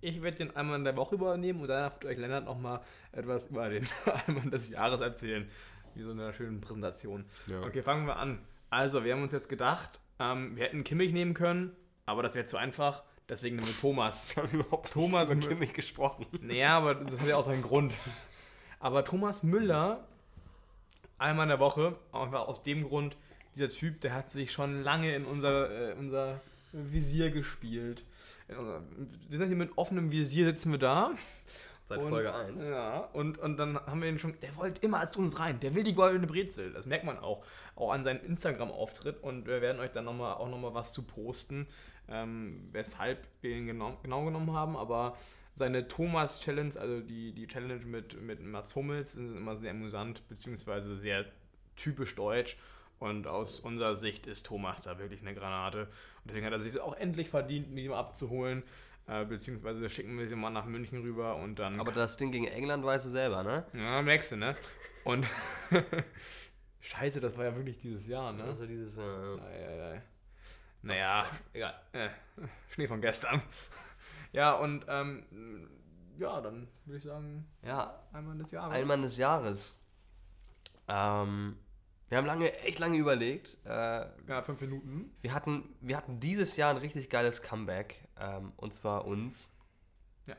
[0.00, 3.48] Ich werde den Einmal in der Woche übernehmen und danach wird euch Lennart nochmal etwas
[3.48, 3.86] über den
[4.26, 5.50] Einmal des Jahres erzählen.
[5.96, 7.24] Wie so eine schöne Präsentation.
[7.48, 7.62] Ja.
[7.62, 8.38] Okay, fangen wir an.
[8.70, 11.74] Also, wir haben uns jetzt gedacht, ähm, wir hätten Kimmich nehmen können,
[12.06, 13.02] aber das wäre zu einfach.
[13.28, 14.26] Deswegen nehmen wir Thomas.
[14.34, 16.26] Wir haben überhaupt Thomas über Kimmich gesprochen.
[16.40, 17.92] Naja, aber das hat ja auch seinen Grund.
[18.80, 20.06] Aber Thomas Müller
[21.18, 21.96] einmal in der Woche.
[22.12, 23.18] Einfach aus dem Grund,
[23.54, 26.40] dieser Typ, der hat sich schon lange in unser, äh, unser
[26.72, 28.02] Visier gespielt.
[28.48, 28.80] Unser-
[29.28, 31.10] Wir sind hier mit offenem Visier, sitzen wir da.
[31.88, 32.68] Seit Und- Folge 1.
[32.68, 35.74] Ja, und, und dann haben wir ihn schon, der wollte immer zu uns rein, der
[35.74, 36.70] will die goldene Brezel.
[36.70, 39.22] Das merkt man auch, auch an seinem Instagram-Auftritt.
[39.22, 41.66] Und wir werden euch dann noch mal, auch nochmal was zu posten,
[42.10, 44.76] ähm, weshalb wir ihn genau, genau genommen haben.
[44.76, 45.16] Aber
[45.54, 50.94] seine Thomas-Challenge, also die, die Challenge mit, mit Mats Hummels, sind immer sehr amüsant, beziehungsweise
[50.94, 51.24] sehr
[51.74, 52.58] typisch deutsch.
[52.98, 55.84] Und aus unserer Sicht ist Thomas da wirklich eine Granate.
[55.84, 58.62] Und deswegen hat er sich auch endlich verdient, mich mal abzuholen.
[59.08, 61.80] Äh, beziehungsweise schicken wir sie mal nach München rüber und dann.
[61.80, 63.64] Aber das Ding gegen England weißt du selber, ne?
[63.74, 64.54] Ja, merkst du, ne?
[65.04, 65.26] Und.
[66.80, 68.44] Scheiße, das war ja wirklich dieses Jahr, ne?
[68.44, 68.96] Also dieses.
[68.96, 70.02] Äh, Ei, ei, ei.
[70.82, 71.74] Naja, egal.
[71.92, 72.08] äh,
[72.70, 73.42] Schnee von gestern.
[74.30, 75.22] Ja, und ähm,
[76.18, 78.74] ja, dann würde ich sagen, Ja, einmal des Jahres.
[78.74, 79.80] ein Mann des Jahres.
[80.86, 81.56] Ähm,
[82.08, 83.56] wir haben lange, echt lange überlegt.
[83.64, 85.12] Äh, Ja, fünf Minuten.
[85.20, 88.06] wir, hatten, wir hatten dieses Jahr ein richtig geiles Comeback.
[88.18, 89.52] Ähm, und zwar uns.
[90.26, 90.34] Ja.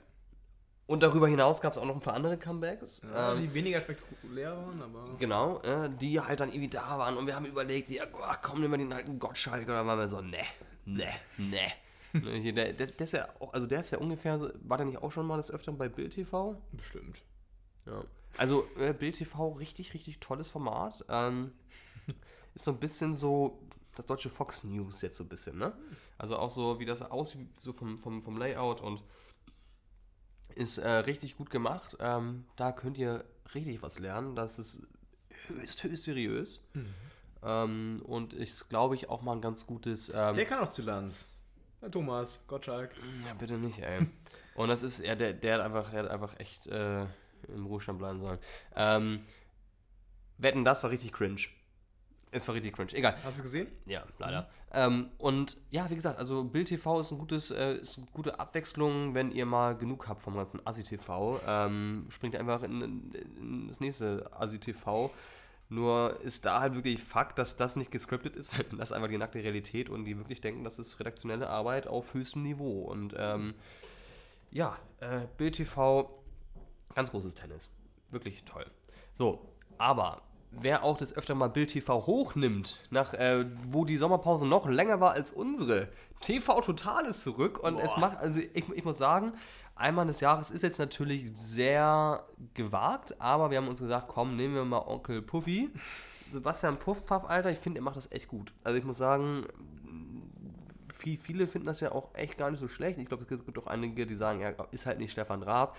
[0.87, 3.01] Und darüber hinaus gab es auch noch ein paar andere Comebacks.
[3.03, 5.15] Ja, ähm, die weniger spektakulär waren, aber.
[5.17, 8.61] Genau, äh, die halt dann irgendwie da waren und wir haben überlegt, ja, oh, komm,
[8.61, 10.37] nehmen wir den alten Gottschalk oder waren wir so, ne,
[10.85, 11.59] ne, ne.
[12.11, 15.11] Ne, der, der, der ist ja also der ist ja ungefähr, war der nicht auch
[15.11, 16.59] schon mal des Öfteren bei Bild TV?
[16.71, 17.21] Bestimmt.
[17.85, 18.03] Ja.
[18.37, 21.03] Also äh, Bild TV, richtig, richtig tolles Format.
[21.09, 21.51] Ähm,
[22.55, 23.61] ist so ein bisschen so
[23.95, 25.73] das deutsche Fox News jetzt so ein bisschen, ne?
[26.17, 29.03] Also auch so, wie das aussieht, so vom, vom, vom Layout und
[30.55, 31.97] ist äh, richtig gut gemacht.
[31.99, 34.35] Ähm, da könnt ihr richtig was lernen.
[34.35, 34.81] Das ist
[35.47, 36.61] höchst, höchst seriös.
[37.43, 40.09] Ähm, und ist, glaube ich, auch mal ein ganz gutes.
[40.09, 41.27] Ähm, Der kann auch zu Lanz.
[41.81, 42.91] Der Thomas, Gottschalk.
[43.25, 44.05] ja, bitte nicht, ey.
[44.55, 47.05] Und das ist, ja, der, der hat einfach, der hat einfach echt äh,
[47.47, 48.39] im Ruhestand bleiben sollen.
[48.75, 49.21] Ähm,
[50.37, 51.41] Wetten, das war richtig cringe.
[52.31, 52.93] Es war richtig cringe.
[52.93, 53.15] Egal.
[53.23, 53.67] Hast du gesehen?
[53.85, 54.49] Ja, leider.
[54.71, 58.39] Ähm, und ja, wie gesagt, also Bild TV ist ein gutes, äh, ist eine gute
[58.39, 61.39] Abwechslung, wenn ihr mal genug habt vom ganzen Asi TV.
[61.45, 65.11] Ähm, springt einfach in, in, in das nächste Asi TV.
[65.69, 68.53] Nur ist da halt wirklich Fakt, dass das nicht gescriptet ist.
[68.77, 72.13] Das ist einfach die nackte Realität und die wirklich denken, das ist redaktionelle Arbeit auf
[72.13, 72.83] höchstem Niveau.
[72.83, 73.55] Und ähm,
[74.51, 76.18] ja, äh, Bild TV,
[76.95, 77.69] ganz großes Tennis.
[78.09, 78.65] Wirklich toll.
[79.13, 79.45] So,
[79.77, 80.21] aber
[80.51, 84.99] wer auch das öfter mal Bild TV hochnimmt, nach, äh, wo die Sommerpause noch länger
[84.99, 85.89] war als unsere,
[86.21, 87.99] TV Total ist zurück und es Boah.
[88.01, 89.33] macht, also ich, ich muss sagen,
[89.75, 94.55] einmal des Jahres ist jetzt natürlich sehr gewagt, aber wir haben uns gesagt, komm, nehmen
[94.55, 95.69] wir mal Onkel Puffy.
[96.29, 98.53] Sebastian Puffpaff, Alter, ich finde, er macht das echt gut.
[98.63, 99.47] Also ich muss sagen,
[100.93, 102.99] viel, viele finden das ja auch echt gar nicht so schlecht.
[102.99, 105.75] Ich glaube, es gibt auch einige, die sagen, er ist halt nicht Stefan Raab.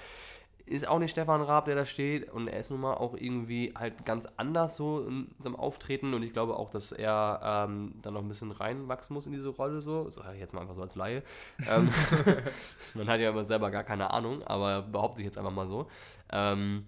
[0.71, 2.31] Ist auch nicht Stefan Raab, der da steht.
[2.31, 6.15] Und er ist nun mal auch irgendwie halt ganz anders so in seinem Auftreten.
[6.15, 9.49] Und ich glaube auch, dass er ähm, dann noch ein bisschen reinwachsen muss in diese
[9.49, 10.05] Rolle so.
[10.05, 11.25] Das sage ich jetzt mal einfach so als Laie.
[11.69, 11.91] ähm,
[12.95, 15.89] man hat ja immer selber gar keine Ahnung, aber behaupte ich jetzt einfach mal so.
[16.31, 16.87] Ähm,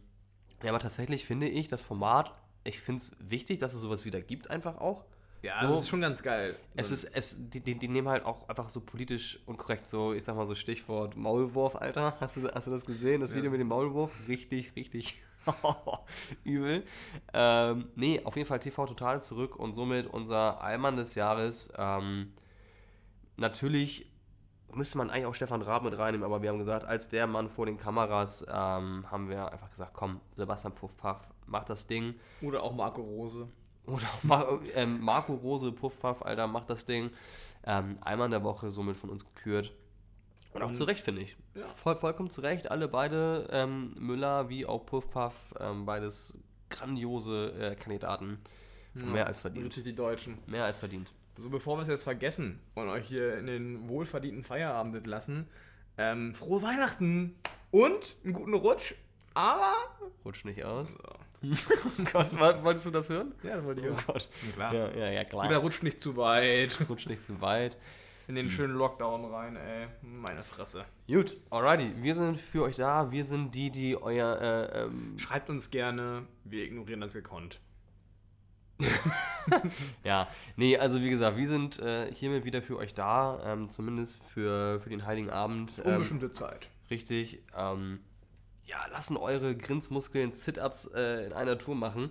[0.62, 4.20] ja, aber tatsächlich finde ich das Format, ich finde es wichtig, dass es sowas wieder
[4.20, 5.05] gibt, einfach auch.
[5.43, 5.68] Ja, So.
[5.74, 6.55] das ist schon ganz geil.
[6.76, 10.22] Es ist, es, die, die, die nehmen halt auch einfach so politisch unkorrekt, so, ich
[10.24, 12.16] sag mal so Stichwort Maulwurf, Alter.
[12.20, 14.12] Hast du, hast du das gesehen, das Ja, Video mit dem Maulwurf?
[14.28, 15.20] Richtig, richtig
[16.45, 16.84] übel.
[17.32, 21.72] Ähm, nee, auf jeden Fall TV total zurück und somit unser Allmann des Jahres.
[21.76, 22.32] Ähm,
[23.36, 24.07] natürlich
[24.72, 27.49] müsste man eigentlich auch Stefan Raab mit reinnehmen, aber wir haben gesagt, als der Mann
[27.49, 32.14] vor den Kameras, ähm, haben wir einfach gesagt, komm, Sebastian Puffpaff, mach das Ding.
[32.40, 33.49] Oder auch Marco Rose.
[33.87, 37.11] Oder auch Mar ähm, Marco Rose, Puffpaff, Alter, macht das Ding.
[37.64, 39.72] Ähm, einmal in der Woche somit von uns gekürt.
[40.53, 41.37] Und auch Und- zu Recht, finde ich.
[41.55, 41.64] Ja.
[41.64, 42.70] Voll, vollkommen zu Recht.
[42.70, 46.37] Alle beide, ähm, Müller wie auch Puffpaff, ähm, beides
[46.70, 48.39] grandiose äh, Kandidaten.
[48.95, 49.66] Mehr als verdient.
[49.66, 50.39] Richtig die Deutschen.
[50.47, 51.11] Mehr als verdient.
[51.37, 55.47] So, bevor wir es jetzt vergessen und euch hier in den wohlverdienten Feierabend entlassen,
[55.97, 57.37] ähm, frohe Weihnachten
[57.70, 58.95] und einen guten Rutsch,
[59.33, 59.72] aber...
[60.26, 60.91] Rutscht nicht aus.
[60.93, 60.99] So.
[61.99, 63.34] Oh Gott, woll- wolltest du das hören?
[63.43, 64.07] Ja, das wollte ich Oh auch.
[64.07, 64.28] Gott.
[64.55, 64.74] Klar.
[64.74, 65.47] Ja, ja, ja, klar.
[65.47, 67.76] Oder rutscht nicht zu weit Rutscht nicht zu weit.
[68.28, 69.88] in den schönen Lockdown rein, ey.
[70.03, 70.84] Meine Fresse.
[71.09, 71.93] Gut, alrighty.
[72.03, 73.11] Wir sind für euch da.
[73.11, 77.61] Wir sind die, die euer äh, ähm, Schreibt uns gerne, wir ignorieren das gekonnt.
[80.05, 84.22] Ja, nee, also wie gesagt, wir sind äh, hiermit wieder für euch da, ähm, zumindest
[84.26, 85.76] für, für den Heiligen Abend.
[85.84, 86.68] Ähm, Unbestimmte Zeit.
[86.90, 87.43] richtig.
[87.57, 87.99] Ähm,
[88.72, 92.10] ja, lassen eure Grinsmuskeln Sit-Ups äh, in einer Tour machen.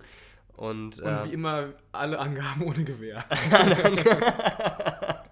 [0.56, 3.24] Und, Und äh, wie immer, alle Angaben ohne Gewehr.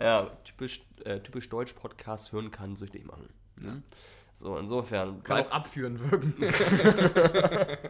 [0.00, 3.30] ja, typisch, äh, typisch Deutsch-Podcast hören kann, süchtig machen.
[3.60, 3.82] Ne?
[4.34, 6.34] So, insofern, Kann auch abführen wirken.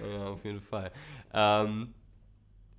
[0.00, 0.92] Ja, auf jeden Fall.
[1.32, 1.92] Ähm,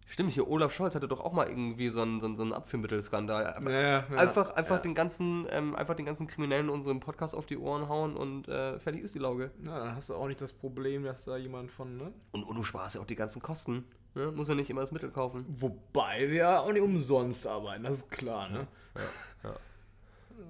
[0.10, 2.53] stimmt, hier Olaf Scholz hatte doch auch mal irgendwie so einen, so einen, so einen
[2.53, 3.64] Abführmittelskandal.
[3.66, 4.82] Ja, ja, einfach einfach ja.
[4.82, 8.80] den ganzen ähm, einfach den ganzen Kriminellen unseren Podcast auf die Ohren hauen und äh,
[8.80, 9.51] fertig ist die Lauge.
[9.64, 12.12] Ja, dann hast du auch nicht das Problem, dass da jemand von, ne?
[12.32, 13.86] Und, und du sparst ja auch die ganzen Kosten.
[14.16, 14.32] Ne?
[14.32, 15.45] Muss ja nicht immer das Mittel kaufen.
[15.47, 18.68] Wobei wir auch nicht umsonst arbeiten, das ist klar, ne?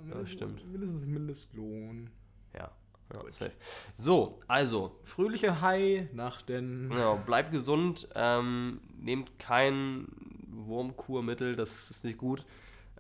[0.08, 0.66] Ja, das stimmt.
[0.72, 2.10] Mindestens Mindestlohn.
[2.54, 2.72] Ja,
[3.14, 3.52] ja safe.
[3.96, 6.90] So, also, Fröhliche Hai-Nachten.
[6.90, 10.08] genau, bleibt gesund, ähm, nehmt kein
[10.52, 12.46] Wurmkurmittel, das ist nicht gut.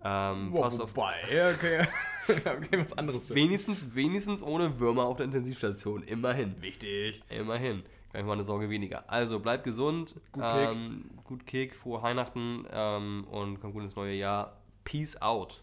[0.03, 1.85] Ähm, Boah, passt auf wobei, okay.
[2.29, 3.33] okay, was anderes.
[3.33, 6.03] wenigstens, wenigstens ohne Würmer auf der Intensivstation.
[6.03, 6.55] Immerhin.
[6.61, 7.21] Wichtig.
[7.29, 7.83] Immerhin.
[8.11, 9.03] Gleich mal eine Sorge weniger.
[9.09, 10.15] Also bleibt gesund.
[10.31, 10.71] Gut Kick.
[10.71, 14.57] ähm, gut Kick, frohe Weihnachten ähm, und kommt gut ins neue Jahr.
[14.83, 15.61] Peace out.